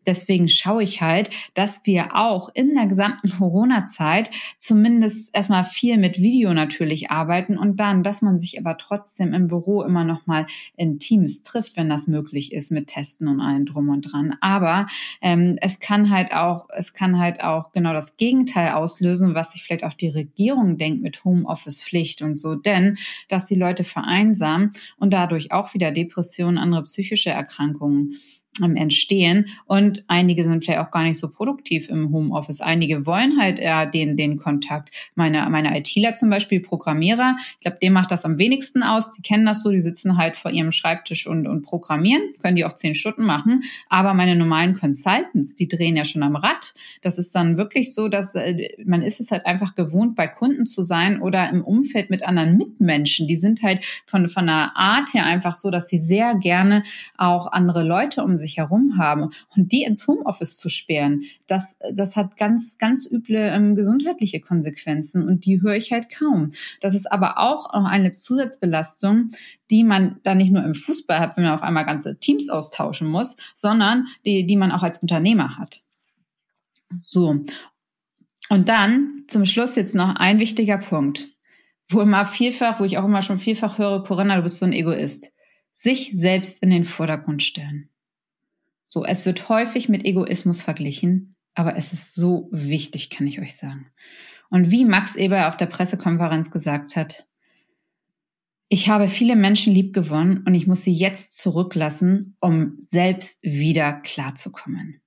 Deswegen 0.10 0.48
schaue 0.50 0.82
ich 0.82 1.04
halt, 1.04 1.30
dass 1.54 1.82
wir 1.84 2.20
auch 2.20 2.50
in 2.56 2.74
der 2.74 2.88
gesamten 2.88 3.30
Corona-Zeit 3.30 4.32
zumindest 4.58 5.36
erstmal 5.36 5.64
viel 5.64 6.00
mit 6.00 6.20
Video 6.20 6.52
natürlich 6.56 7.12
arbeiten 7.12 7.60
und 7.60 7.80
dann, 7.80 8.02
dass 8.02 8.24
man 8.24 8.40
sich 8.40 8.58
aber 8.58 8.76
trotzdem 8.80 9.36
im 9.36 9.46
Büro 9.46 9.84
immer 9.84 10.04
noch 10.04 10.26
mal 10.26 10.48
in 10.76 10.98
Teams 10.98 11.44
trifft, 11.44 11.78
wenn 11.78 11.90
das 11.90 12.08
möglich 12.08 12.54
ist 12.54 12.72
mit 12.72 12.88
Testen 12.88 13.28
und 13.28 13.40
allem 13.40 13.68
drum 13.68 13.90
und 13.90 14.02
dran. 14.02 14.36
Aber 14.42 14.88
ähm, 15.22 15.60
es 15.62 15.80
kann 15.80 16.10
halt 16.10 16.34
auch, 16.34 16.66
es 16.76 16.94
kann 16.94 17.20
halt 17.20 17.44
auch 17.44 17.72
genau 17.72 17.94
das 17.94 18.18
Gegenteil 18.18 18.72
auslösen, 18.72 19.36
was 19.36 19.52
sich 19.52 19.62
vielleicht 19.64 19.84
auch 19.84 19.94
die 19.94 20.10
Regierung 20.10 20.80
denkt 20.80 21.04
mit 21.04 21.24
Homeoffice-Pflicht 21.24 22.24
und 22.24 22.34
so, 22.34 22.56
denn 22.56 22.98
dass 23.28 23.46
die 23.46 23.54
Leute 23.54 23.84
vereinsamen 23.84 24.72
und 24.98 25.14
dadurch 25.14 25.52
auch 25.52 25.76
wieder 25.76 25.92
Depressionen, 25.92 26.58
andere 26.58 26.86
psychische 26.86 27.30
Erkrankungen 27.30 28.16
entstehen 28.62 29.48
und 29.66 30.04
einige 30.08 30.44
sind 30.44 30.64
vielleicht 30.64 30.80
auch 30.80 30.92
gar 30.92 31.04
nicht 31.04 31.18
so 31.18 31.30
produktiv 31.30 31.90
im 31.90 32.12
Homeoffice. 32.12 32.62
Einige 32.62 33.06
wollen 33.06 33.40
halt 33.40 33.60
eher 33.60 33.86
den, 33.86 34.18
den 34.18 34.38
Kontakt. 34.38 34.90
Meine, 35.16 35.48
meine 35.50 35.78
ITler 35.78 36.16
zum 36.16 36.30
Beispiel, 36.30 36.60
Programmierer, 36.60 37.36
ich 37.54 37.60
glaube, 37.62 37.78
dem 37.82 37.94
macht 37.94 38.12
das 38.12 38.26
am 38.26 38.38
wenigsten 38.38 38.84
aus. 38.84 39.12
Die 39.12 39.22
kennen 39.22 39.46
das 39.46 39.64
so, 39.64 39.72
die 39.72 39.82
sitzen 39.82 40.18
halt 40.18 40.36
vor 40.36 40.52
ihrem 40.52 40.72
Schreibtisch 40.72 41.28
und, 41.28 41.48
und 41.48 41.64
programmieren, 41.64 42.22
können 42.42 42.56
die 42.56 42.66
auch 42.66 42.74
zehn 42.74 42.96
Stunden 42.96 43.26
machen. 43.26 43.64
Aber 43.90 44.14
meine 44.14 44.36
normalen 44.36 44.76
Consultants, 44.76 45.56
die 45.56 45.68
drehen 45.68 45.96
ja 45.96 46.06
schon 46.06 46.24
am 46.24 46.36
Rad. 46.36 46.74
Das 47.02 47.18
ist 47.18 47.34
dann 47.36 47.58
wirklich 47.58 47.94
so, 47.94 48.08
dass 48.08 48.36
äh, 48.36 48.70
man 48.86 49.02
ist 49.02 49.20
es 49.20 49.32
halt 49.32 49.46
einfach 49.46 49.76
gewohnt, 49.76 50.16
bei 50.16 50.28
Kunden 50.28 50.66
zu 50.66 50.84
sein 50.84 51.22
oder 51.22 51.50
im 51.50 51.64
Umfeld 51.64 52.10
mit 52.10 52.24
anderen 52.24 52.58
Mitmenschen. 52.58 53.28
Die 53.28 53.38
sind 53.38 53.62
halt 53.62 53.82
von, 54.06 54.30
von 54.30 54.48
der 54.48 54.72
Art 54.76 55.14
her 55.14 55.26
einfach 55.26 55.56
so, 55.56 55.70
dass 55.70 55.88
sie 55.88 55.98
sehr 55.98 56.36
gerne 56.36 56.84
auch 57.18 57.52
andere 57.52 57.84
Leute 57.84 58.24
um 58.24 58.36
sich 58.36 58.49
sich 58.50 58.58
herum 58.58 58.98
haben 58.98 59.30
und 59.56 59.72
die 59.72 59.84
ins 59.84 60.08
Homeoffice 60.08 60.58
zu 60.58 60.70
sperren, 60.70 61.24
das, 61.48 61.78
das 61.94 62.16
hat 62.16 62.38
ganz, 62.38 62.78
ganz 62.78 63.10
üble 63.10 63.38
ähm, 63.38 63.76
gesundheitliche 63.76 64.40
Konsequenzen 64.40 65.28
und 65.28 65.46
die 65.46 65.62
höre 65.62 65.76
ich 65.76 65.92
halt 65.92 66.10
kaum. 66.10 66.50
Das 66.82 66.96
ist 66.96 67.12
aber 67.12 67.38
auch 67.38 67.74
noch 67.74 67.86
eine 67.86 68.12
Zusatzbelastung, 68.12 69.30
die 69.70 69.84
man 69.84 70.20
dann 70.24 70.38
nicht 70.38 70.52
nur 70.52 70.64
im 70.64 70.76
Fußball 70.76 71.20
hat, 71.20 71.38
wenn 71.38 71.44
man 71.44 71.54
auf 71.54 71.64
einmal 71.64 71.86
ganze 71.86 72.18
Teams 72.20 72.50
austauschen 72.50 73.08
muss, 73.08 73.36
sondern 73.54 74.08
die, 74.26 74.46
die 74.46 74.58
man 74.58 74.72
auch 74.72 74.84
als 74.84 74.98
Unternehmer 74.98 75.58
hat. 75.58 75.82
So. 77.06 77.42
Und 78.50 78.68
dann 78.68 79.24
zum 79.28 79.46
Schluss 79.46 79.76
jetzt 79.76 79.94
noch 79.94 80.16
ein 80.16 80.40
wichtiger 80.40 80.80
Punkt, 80.80 81.30
wo 81.90 82.02
immer 82.02 82.26
vielfach, 82.26 82.80
wo 82.80 82.84
ich 82.84 82.98
auch 82.98 83.06
immer 83.06 83.22
schon 83.22 83.38
vielfach 83.38 83.78
höre, 83.78 84.04
Corinna, 84.04 84.38
du 84.38 84.44
bist 84.44 84.60
so 84.60 84.66
ein 84.66 84.74
Egoist. 84.74 85.32
Sich 85.72 86.12
selbst 86.14 86.62
in 86.62 86.72
den 86.72 86.84
Vordergrund 86.84 87.44
stellen. 87.44 87.90
So, 88.90 89.06
es 89.06 89.26
wird 89.28 89.50
häufig 89.50 89.88
mit 89.88 90.04
Egoismus 90.04 90.62
verglichen, 90.62 91.36
aber 91.54 91.78
es 91.78 91.94
ist 91.94 92.16
so 92.16 92.50
wichtig, 92.52 93.12
kann 93.12 93.28
ich 93.28 93.40
euch 93.40 93.56
sagen. 93.56 93.88
Und 94.50 94.72
wie 94.72 94.84
Max 94.84 95.16
Eber 95.16 95.48
auf 95.48 95.58
der 95.58 95.68
Pressekonferenz 95.68 96.50
gesagt 96.50 96.96
hat, 96.96 97.28
ich 98.68 98.90
habe 98.90 99.08
viele 99.08 99.36
Menschen 99.36 99.74
lieb 99.74 99.94
gewonnen 99.94 100.44
und 100.46 100.56
ich 100.56 100.68
muss 100.68 100.84
sie 100.84 100.92
jetzt 100.92 101.38
zurücklassen, 101.38 102.36
um 102.40 102.78
selbst 102.80 103.38
wieder 103.42 103.94
klarzukommen. 103.94 105.02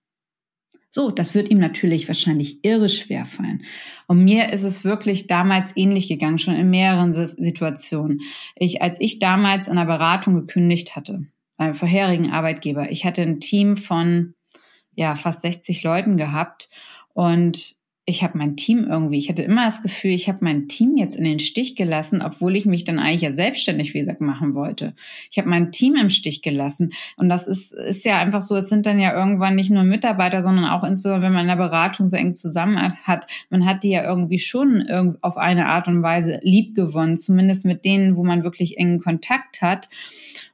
So, 0.91 1.11
das 1.11 1.35
wird 1.35 1.49
ihm 1.49 1.59
natürlich 1.59 2.07
wahrscheinlich 2.07 2.65
irre 2.65 2.89
schwer 2.89 3.25
fallen. 3.25 3.65
Und 4.07 4.23
mir 4.25 4.53
ist 4.53 4.63
es 4.63 4.85
wirklich 4.85 5.27
damals 5.27 5.73
ähnlich 5.75 6.07
gegangen, 6.07 6.39
schon 6.39 6.55
in 6.55 6.71
mehreren 6.71 7.13
Situationen. 7.13 8.21
Ich, 8.57 8.83
als 8.83 9.01
ich 9.01 9.19
damals 9.19 9.69
in 9.69 9.77
der 9.77 9.87
Beratung 9.87 10.35
gekündigt 10.35 10.95
hatte, 10.95 11.27
beim 11.63 11.75
vorherigen 11.75 12.31
Arbeitgeber, 12.31 12.91
ich 12.91 13.05
hatte 13.05 13.23
ein 13.23 13.41
Team 13.41 13.77
von 13.77 14.35
ja 14.95 15.15
fast 15.15 15.43
60 15.43 15.83
Leuten 15.83 16.17
gehabt 16.17 16.69
und 17.15 17.77
ich 18.05 18.25
habe 18.25 18.37
mein 18.37 18.57
Team 18.57 18.85
irgendwie, 18.89 19.19
ich 19.19 19.29
hatte 19.29 19.45
immer 19.45 19.65
das 19.65 19.81
Gefühl, 19.81 20.11
ich 20.11 20.29
habe 20.29 20.39
mein 20.43 20.67
Team 20.67 20.97
jetzt 20.97 21.15
in 21.15 21.23
den 21.23 21.39
Stich 21.39 21.77
gelassen, 21.77 22.21
obwohl 22.21 22.57
ich 22.57 22.67
mich 22.67 22.83
dann 22.83 22.99
eigentlich 22.99 23.23
ja 23.23 23.31
selbstständig, 23.31 23.95
wie 23.95 24.01
gesagt, 24.01 24.21
machen 24.21 24.57
wollte. 24.57 24.95
Ich 25.31 25.39
habe 25.39 25.49
mein 25.49 25.71
Team 25.71 25.95
im 25.95 26.11
Stich 26.11 26.43
gelassen. 26.43 26.93
Und 27.17 27.29
das 27.29 27.47
ist, 27.47 27.73
ist 27.73 28.05
ja 28.05 28.19
einfach 28.19 28.43
so, 28.43 28.57
es 28.57 28.69
sind 28.69 28.87
dann 28.87 28.99
ja 28.99 29.17
irgendwann 29.17 29.55
nicht 29.55 29.71
nur 29.71 29.85
Mitarbeiter, 29.85 30.43
sondern 30.43 30.65
auch 30.65 30.83
insbesondere, 30.83 31.23
wenn 31.23 31.33
man 31.33 31.43
in 31.43 31.57
der 31.57 31.65
Beratung 31.65 32.09
so 32.09 32.17
eng 32.17 32.35
zusammen 32.35 32.77
hat, 33.05 33.29
man 33.51 33.65
hat 33.65 33.85
die 33.85 33.91
ja 33.91 34.03
irgendwie 34.03 34.41
schon 34.41 35.17
auf 35.21 35.37
eine 35.37 35.69
Art 35.69 35.87
und 35.87 36.03
Weise 36.03 36.41
lieb 36.43 36.75
gewonnen, 36.75 37.17
zumindest 37.17 37.65
mit 37.65 37.85
denen, 37.85 38.17
wo 38.17 38.25
man 38.25 38.43
wirklich 38.43 38.79
engen 38.79 38.99
Kontakt 38.99 39.63
hat. 39.63 39.89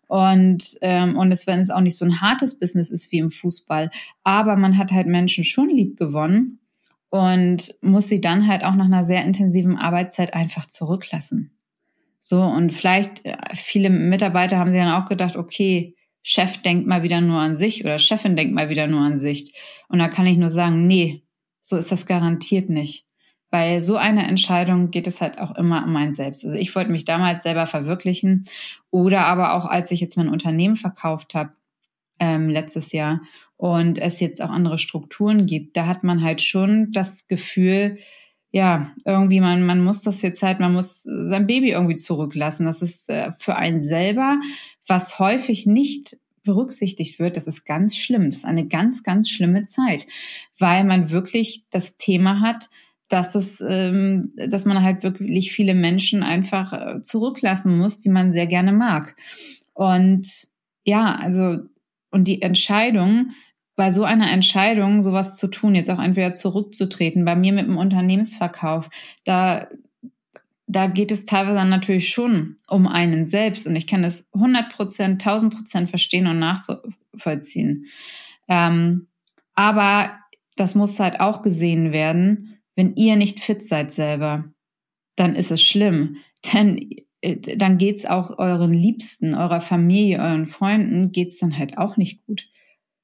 Und, 0.09 0.77
ähm, 0.81 1.17
und 1.17 1.31
es, 1.31 1.47
wenn 1.47 1.61
es 1.61 1.71
auch 1.71 1.81
nicht 1.81 1.97
so 1.97 2.05
ein 2.05 2.21
hartes 2.21 2.59
Business 2.59 2.91
ist 2.91 3.13
wie 3.13 3.19
im 3.19 3.31
Fußball, 3.31 3.91
aber 4.25 4.57
man 4.57 4.77
hat 4.77 4.91
halt 4.91 5.07
Menschen 5.07 5.45
schon 5.45 5.69
lieb 5.69 5.97
gewonnen 5.97 6.59
und 7.11 7.75
muss 7.83 8.09
sie 8.09 8.21
dann 8.21 8.49
halt 8.49 8.65
auch 8.65 8.75
nach 8.75 8.87
einer 8.87 9.05
sehr 9.05 9.25
intensiven 9.25 9.77
Arbeitszeit 9.77 10.35
einfach 10.35 10.65
zurücklassen. 10.65 11.53
So, 12.21 12.43
und 12.43 12.73
vielleicht 12.73 13.25
äh, 13.25 13.37
viele 13.55 13.91
Mitarbeiter 13.91 14.59
haben 14.59 14.71
sich 14.71 14.81
dann 14.81 15.01
auch 15.01 15.09
gedacht, 15.09 15.37
okay, 15.37 15.95
Chef 16.23 16.59
denkt 16.59 16.87
mal 16.87 17.03
wieder 17.03 17.21
nur 17.21 17.41
an 17.41 17.57
sich 17.57 17.85
oder 17.85 17.99
Chefin 17.99 18.37
denkt 18.37 18.55
mal 18.55 18.69
wieder 18.69 18.87
nur 18.87 19.01
an 19.01 19.19
sich. 19.19 19.55
Und 19.89 19.99
da 19.99 20.09
kann 20.09 20.27
ich 20.27 20.37
nur 20.37 20.51
sagen, 20.51 20.87
nee, 20.87 21.23
so 21.61 21.77
ist 21.77 21.91
das 21.93 22.07
garantiert 22.07 22.69
nicht. 22.69 23.08
Bei 23.51 23.81
so 23.81 23.97
einer 23.97 24.29
Entscheidung 24.29 24.91
geht 24.91 25.07
es 25.07 25.21
halt 25.21 25.39
auch 25.39 25.55
immer 25.57 25.85
um 25.85 25.93
mein 25.93 26.13
Selbst. 26.13 26.45
Also 26.45 26.57
ich 26.57 26.75
wollte 26.75 26.91
mich 26.91 27.05
damals 27.05 27.43
selber 27.43 27.67
verwirklichen 27.67 28.43
oder 28.91 29.27
aber 29.27 29.55
auch 29.55 29.67
als 29.67 29.91
ich 29.91 30.01
jetzt 30.01 30.17
mein 30.17 30.29
Unternehmen 30.29 30.77
verkauft 30.77 31.35
habe, 31.35 31.53
ähm, 32.21 32.49
letztes 32.49 32.93
Jahr 32.93 33.21
und 33.57 33.99
es 33.99 34.21
jetzt 34.21 34.43
auch 34.43 34.51
andere 34.51 34.79
Strukturen 34.79 35.47
gibt, 35.47 35.77
da 35.77 35.87
hat 35.87 36.05
man 36.05 36.23
halt 36.23 36.43
schon 36.43 36.93
das 36.93 37.27
Gefühl, 37.27 37.99
ja, 38.51 38.91
irgendwie 39.05 39.41
man, 39.41 39.65
man 39.65 39.83
muss 39.83 40.03
das 40.03 40.23
jetzt 40.23 40.43
halt, 40.43 40.59
man 40.59 40.73
muss 40.73 41.03
sein 41.03 41.47
Baby 41.47 41.71
irgendwie 41.73 41.97
zurücklassen. 41.97 42.67
Das 42.67 42.83
ist 42.83 43.09
äh, 43.09 43.33
für 43.39 43.57
einen 43.57 43.83
selber, 43.83 44.41
was 44.87 45.19
häufig 45.19 45.67
nicht 45.67 46.17
berücksichtigt 46.45 47.19
wird, 47.19 47.37
das 47.37 47.47
ist 47.47 47.67
ganz 47.67 47.97
schlimm. 47.97 48.27
Das 48.27 48.39
ist 48.39 48.45
eine 48.47 48.67
ganz, 48.67 49.03
ganz 49.03 49.29
schlimme 49.29 49.65
Zeit, 49.65 50.07
weil 50.59 50.85
man 50.85 51.11
wirklich 51.11 51.65
das 51.71 51.97
Thema 51.97 52.41
hat, 52.41 52.71
dass 53.09 53.35
es, 53.35 53.63
ähm, 53.67 54.33
dass 54.37 54.65
man 54.65 54.83
halt 54.83 55.03
wirklich 55.03 55.53
viele 55.53 55.75
Menschen 55.75 56.23
einfach 56.23 56.73
äh, 56.73 57.03
zurücklassen 57.03 57.77
muss, 57.79 58.03
die 58.03 58.11
man 58.11 58.31
sehr 58.31 58.47
gerne 58.47 58.73
mag. 58.73 59.17
Und 59.73 60.49
ja, 60.85 61.17
also 61.17 61.59
und 62.11 62.29
die 62.29 62.43
Entscheidung, 62.43 63.33
bei 63.77 63.91
so 63.91 64.05
einer 64.05 64.31
Entscheidung, 64.33 65.03
sowas 65.03 65.37
zu 65.37 65.47
tun, 65.47 65.75
jetzt 65.75 65.91
auch 65.91 66.01
entweder 66.01 66.33
zurückzutreten, 66.33 67.25
bei 67.25 67.37
mir 67.37 67.53
mit 67.53 67.67
dem 67.67 67.77
Unternehmensverkauf, 67.77 68.91
da, 69.25 69.69
da 70.67 70.87
geht 70.89 71.13
es 71.13 71.25
teilweise 71.25 71.65
natürlich 71.65 72.09
schon 72.09 72.57
um 72.67 72.89
einen 72.89 73.25
selbst. 73.25 73.67
Und 73.67 73.77
ich 73.77 73.87
kann 73.87 74.03
das 74.03 74.27
100 74.35 74.75
Prozent, 74.75 75.25
1000 75.25 75.55
Prozent 75.55 75.91
verstehen 75.91 76.27
und 76.27 76.41
nachvollziehen. 76.41 77.87
Ähm, 78.49 79.07
aber 79.55 80.19
das 80.57 80.75
muss 80.75 80.99
halt 80.99 81.21
auch 81.21 81.43
gesehen 81.43 81.93
werden, 81.93 82.48
wenn 82.79 82.95
ihr 82.95 83.17
nicht 83.17 83.41
fit 83.41 83.61
seid 83.61 83.91
selber, 83.91 84.45
dann 85.17 85.35
ist 85.35 85.51
es 85.51 85.61
schlimm. 85.61 86.19
Denn 86.53 86.89
äh, 87.21 87.57
dann 87.57 87.77
geht's 87.77 88.07
auch 88.07 88.39
euren 88.39 88.73
Liebsten, 88.73 89.35
eurer 89.35 89.61
Familie, 89.61 90.21
euren 90.21 90.47
Freunden, 90.47 91.11
geht's 91.11 91.39
dann 91.41 91.59
halt 91.59 91.77
auch 91.77 91.97
nicht 91.97 92.25
gut. 92.25 92.47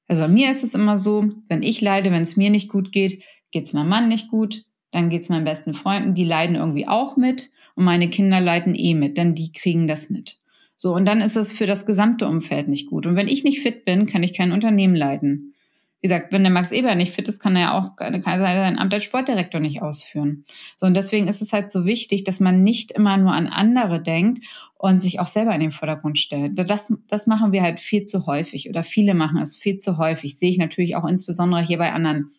Also 0.07 0.21
bei 0.21 0.29
mir 0.29 0.49
ist 0.49 0.63
es 0.63 0.75
immer 0.75 0.95
so, 0.95 1.29
wenn 1.49 1.61
ich 1.61 1.81
leide, 1.81 2.11
wenn 2.11 2.21
es 2.21 2.37
mir 2.37 2.51
nicht 2.51 2.69
gut 2.69 2.93
geht, 2.93 3.21
geht's 3.51 3.73
meinem 3.73 3.89
Mann 3.89 4.07
nicht 4.07 4.29
gut, 4.29 4.63
dann 4.91 5.09
geht's 5.09 5.27
meinen 5.27 5.43
besten 5.43 5.73
Freunden, 5.73 6.13
die 6.13 6.23
leiden 6.23 6.55
irgendwie 6.55 6.87
auch 6.87 7.17
mit 7.17 7.49
und 7.75 7.83
meine 7.83 8.09
Kinder 8.09 8.39
leiden 8.39 8.75
eh 8.75 8.93
mit, 8.93 9.17
denn 9.17 9.35
die 9.35 9.51
kriegen 9.51 9.89
das 9.89 10.09
mit. 10.09 10.37
So, 10.77 10.95
und 10.95 11.03
dann 11.03 11.19
ist 11.19 11.35
es 11.35 11.51
für 11.51 11.65
das 11.65 11.85
gesamte 11.85 12.29
Umfeld 12.29 12.69
nicht 12.69 12.87
gut. 12.87 13.05
Und 13.05 13.17
wenn 13.17 13.27
ich 13.27 13.43
nicht 13.43 13.59
fit 13.59 13.83
bin, 13.83 14.05
kann 14.05 14.23
ich 14.23 14.31
kein 14.31 14.53
Unternehmen 14.53 14.95
leiten. 14.95 15.54
Wie 16.01 16.07
gesagt, 16.07 16.31
wenn 16.31 16.43
der 16.43 16.51
Max 16.51 16.71
Eber 16.71 16.93
nicht 16.93 17.13
fit 17.13 17.27
ist, 17.27 17.39
kann 17.39 17.55
er 17.55 17.61
ja 17.61 17.77
auch 17.77 17.95
kann 17.95 18.21
sein 18.21 18.77
Amt 18.77 18.93
als 18.93 19.03
Sportdirektor 19.03 19.59
nicht 19.59 19.81
ausführen. 19.81 20.43
So, 20.75 20.85
und 20.85 20.93
deswegen 20.93 21.27
ist 21.27 21.41
es 21.41 21.51
halt 21.51 21.69
so 21.69 21.85
wichtig, 21.85 22.23
dass 22.23 22.39
man 22.39 22.63
nicht 22.63 22.91
immer 22.91 23.17
nur 23.17 23.31
an 23.31 23.47
andere 23.47 24.01
denkt 24.01 24.45
und 24.75 24.99
sich 24.99 25.19
auch 25.19 25.27
selber 25.27 25.53
in 25.55 25.61
den 25.61 25.71
Vordergrund 25.71 26.19
stellt. 26.19 26.51
Das, 26.55 26.93
das 27.07 27.27
machen 27.27 27.51
wir 27.51 27.63
halt 27.63 27.79
viel 27.79 28.03
zu 28.03 28.27
häufig 28.27 28.69
oder 28.69 28.83
viele 28.83 29.15
machen 29.15 29.39
es 29.41 29.55
viel 29.55 29.77
zu 29.77 29.97
häufig. 29.97 30.37
Sehe 30.37 30.49
ich 30.49 30.57
natürlich 30.57 30.95
auch 30.95 31.05
insbesondere 31.05 31.61
hier 31.61 31.79
bei 31.79 31.91
anderen, 31.91 32.29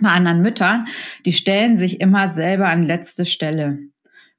bei 0.00 0.08
anderen 0.08 0.40
Müttern. 0.40 0.84
Die 1.26 1.32
stellen 1.32 1.76
sich 1.76 2.00
immer 2.00 2.28
selber 2.28 2.68
an 2.68 2.82
letzte 2.82 3.26
Stelle 3.26 3.78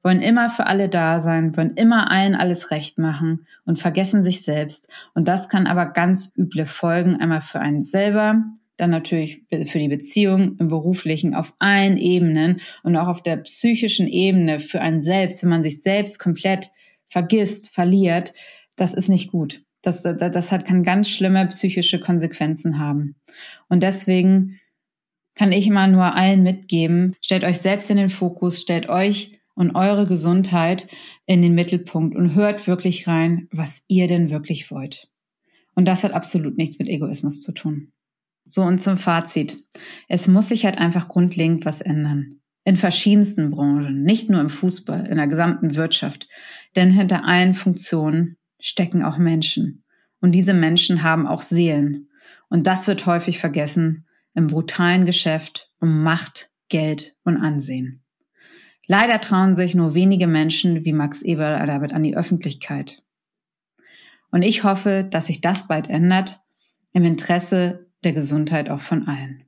wollen 0.06 0.22
immer 0.22 0.52
für 0.52 0.68
alle 0.68 0.88
da 0.88 1.20
sein, 1.20 1.58
wollen 1.58 1.74
immer 1.74 2.12
allen 2.12 2.36
alles 2.36 2.70
recht 2.70 3.00
machen 3.00 3.48
und 3.66 3.80
vergessen 3.80 4.22
sich 4.22 4.44
selbst. 4.44 4.88
Und 5.16 5.28
das 5.28 5.50
kann 5.50 5.66
aber 5.66 5.88
ganz 5.88 6.32
üble 6.38 6.68
Folgen 6.68 7.16
einmal 7.16 7.42
für 7.42 7.60
einen 7.60 7.82
selber, 7.82 8.44
dann 8.78 8.92
natürlich 8.92 9.42
für 9.50 9.80
die 9.80 9.88
Beziehung, 9.88 10.58
im 10.60 10.68
beruflichen, 10.68 11.34
auf 11.34 11.56
allen 11.58 11.98
Ebenen 11.98 12.62
und 12.84 12.96
auch 12.96 13.08
auf 13.08 13.24
der 13.24 13.38
psychischen 13.38 14.08
Ebene 14.08 14.60
für 14.60 14.80
einen 14.80 15.00
selbst, 15.00 15.42
wenn 15.42 15.50
man 15.50 15.64
sich 15.64 15.82
selbst 15.82 16.20
komplett 16.20 16.70
vergisst, 17.10 17.70
verliert, 17.70 18.34
das 18.76 18.94
ist 18.94 19.10
nicht 19.10 19.32
gut. 19.32 19.64
Das, 19.82 20.04
das, 20.04 20.18
das 20.18 20.52
hat, 20.52 20.66
kann 20.66 20.84
ganz 20.84 21.10
schlimme 21.10 21.48
psychische 21.48 22.00
Konsequenzen 22.00 22.78
haben. 22.78 23.16
Und 23.70 23.82
deswegen 23.82 24.60
kann 25.34 25.52
ich 25.52 25.66
immer 25.66 25.88
nur 25.88 26.14
allen 26.14 26.44
mitgeben, 26.44 27.16
stellt 27.22 27.44
euch 27.44 27.58
selbst 27.58 27.90
in 27.90 27.98
den 27.98 28.10
Fokus, 28.10 28.62
stellt 28.62 28.88
euch 28.88 29.40
und 29.56 29.76
eure 29.76 30.06
Gesundheit 30.06 30.88
in 31.26 31.42
den 31.42 31.56
Mittelpunkt 31.56 32.16
und 32.16 32.36
hört 32.36 32.68
wirklich 32.68 33.08
rein, 33.08 33.48
was 33.52 33.82
ihr 33.88 34.08
denn 34.08 34.30
wirklich 34.30 34.70
wollt. 34.70 35.10
Und 35.74 35.88
das 35.88 36.04
hat 36.04 36.14
absolut 36.14 36.58
nichts 36.58 36.80
mit 36.80 36.88
Egoismus 36.88 37.42
zu 37.42 37.52
tun. 37.52 37.92
So 38.46 38.62
und 38.62 38.80
zum 38.80 38.98
Fazit. 38.98 39.58
Es 40.08 40.28
muss 40.28 40.50
sich 40.50 40.66
halt 40.66 40.78
einfach 40.78 41.08
grundlegend 41.08 41.66
was 41.66 41.82
ändern. 41.82 42.42
In 42.64 42.78
verschiedensten 42.78 43.52
Branchen, 43.52 44.04
nicht 44.04 44.30
nur 44.30 44.42
im 44.42 44.50
Fußball, 44.50 45.08
in 45.08 45.18
der 45.18 45.28
gesamten 45.28 45.76
Wirtschaft. 45.76 46.28
Denn 46.76 46.92
hinter 46.92 47.26
allen 47.26 47.54
Funktionen 47.54 48.38
stecken 48.60 49.04
auch 49.04 49.18
Menschen. 49.18 49.84
Und 50.22 50.32
diese 50.32 50.54
Menschen 50.54 51.04
haben 51.04 51.28
auch 51.28 51.42
Seelen. 51.42 52.10
Und 52.50 52.68
das 52.68 52.88
wird 52.88 53.06
häufig 53.06 53.40
vergessen 53.40 54.06
im 54.34 54.48
brutalen 54.48 55.06
Geschäft 55.06 55.72
um 55.80 56.04
Macht, 56.04 56.52
Geld 56.70 57.16
und 57.24 57.38
Ansehen. 57.38 58.05
Leider 58.88 59.20
trauen 59.20 59.56
sich 59.56 59.76
nur 59.76 59.96
wenige 59.96 60.28
Menschen 60.28 60.86
wie 60.86 60.94
Max 60.94 61.22
Eberl 61.22 61.66
damit 61.66 61.94
an 61.94 62.04
die 62.04 62.16
Öffentlichkeit. 62.16 63.02
Und 64.32 64.42
ich 64.42 64.64
hoffe, 64.64 65.08
dass 65.10 65.28
sich 65.28 65.42
das 65.42 65.68
bald 65.68 65.90
ändert, 65.90 66.40
im 66.94 67.04
Interesse 67.04 67.88
der 68.04 68.14
Gesundheit 68.14 68.70
auch 68.70 68.80
von 68.80 69.08
allen. 69.08 69.44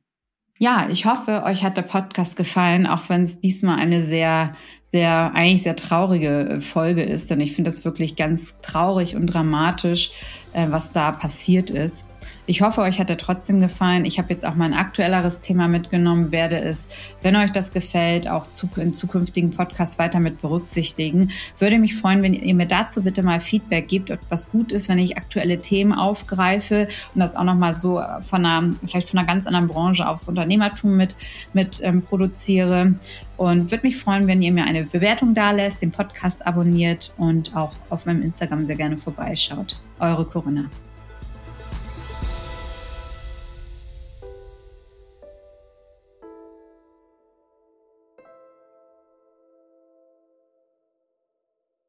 Ja, 0.60 0.88
ich 0.90 1.06
hoffe, 1.06 1.44
euch 1.44 1.64
hat 1.64 1.78
der 1.78 1.84
Podcast 1.84 2.36
gefallen, 2.36 2.88
auch 2.88 3.10
wenn 3.10 3.22
es 3.22 3.40
diesmal 3.40 3.78
eine 3.78 4.04
sehr, 4.04 4.56
sehr, 4.84 5.32
eigentlich 5.36 5.62
sehr 5.62 5.76
traurige 5.76 6.58
Folge 6.62 7.04
ist, 7.04 7.30
denn 7.30 7.40
ich 7.42 7.54
finde 7.54 7.70
das 7.70 7.86
wirklich 7.86 8.16
ganz 8.16 8.54
traurig 8.62 9.16
und 9.16 9.28
dramatisch, 9.28 10.10
äh, 10.54 10.66
was 10.70 10.92
da 10.92 11.12
passiert 11.12 11.70
ist. 11.70 12.06
Ich 12.46 12.62
hoffe, 12.62 12.82
euch 12.82 13.00
hat 13.00 13.10
er 13.10 13.18
trotzdem 13.18 13.60
gefallen. 13.60 14.06
Ich 14.06 14.20
habe 14.20 14.30
jetzt 14.30 14.46
auch 14.46 14.56
mal 14.56 14.66
ein 14.66 14.74
aktuelleres 14.74 15.40
Thema 15.40 15.68
mitgenommen, 15.68 16.32
werde 16.32 16.60
es, 16.60 16.88
wenn 17.22 17.36
euch 17.36 17.52
das 17.52 17.72
gefällt, 17.72 18.30
auch 18.30 18.48
in 18.78 18.94
zukünftigen 18.94 19.52
Podcasts 19.52 20.00
weiter 20.00 20.20
mit 20.20 20.42
berücksichtigen. 20.42 21.32
Würde 21.60 21.78
mich 21.78 21.96
freuen, 21.96 22.24
wenn 22.24 22.34
ihr 22.34 22.56
mir 22.56 22.66
dazu 22.66 23.04
bitte 23.04 23.24
mal 23.24 23.40
Feedback 23.40 23.88
gebt, 23.88 24.12
ob 24.12 24.20
was 24.30 24.50
gut 24.50 24.72
ist, 24.72 24.88
wenn 24.88 25.00
ich 25.00 25.18
aktuelle 25.18 25.60
Themen 25.60 25.94
aufgreife 25.94 26.88
und 27.14 27.20
das 27.20 27.36
auch 27.36 27.44
nochmal 27.44 27.74
so 27.74 28.02
von 28.22 28.46
einer, 28.46 28.74
vielleicht 28.86 29.10
von 29.10 29.20
einer 29.20 29.28
ganz 29.28 29.46
anderen 29.46 29.68
Branche 29.68 30.08
aufs 30.08 30.28
Unternehmertum 30.28 30.96
mit, 30.96 31.18
mit 31.54 31.80
ähm, 31.84 32.02
produziere. 32.02 32.96
Und 33.38 33.72
würde 33.72 33.86
mich 33.86 33.98
freuen, 33.98 34.26
wenn 34.28 34.42
ihr 34.42 34.52
mir 34.52 34.66
eine 34.66 34.84
Bewertung 34.84 35.34
da 35.34 35.52
lässt, 35.52 35.82
den 35.82 35.92
Podcast 35.92 36.46
abonniert 36.46 37.14
und 37.18 37.56
auch 37.56 37.74
auf 37.90 38.06
meinem 38.06 38.22
Instagram 38.22 38.66
sehr 38.66 38.76
gerne 38.76 38.98
vorbeischaut. 38.98 39.80
Eure 40.00 40.26
Corinna. 40.26 40.66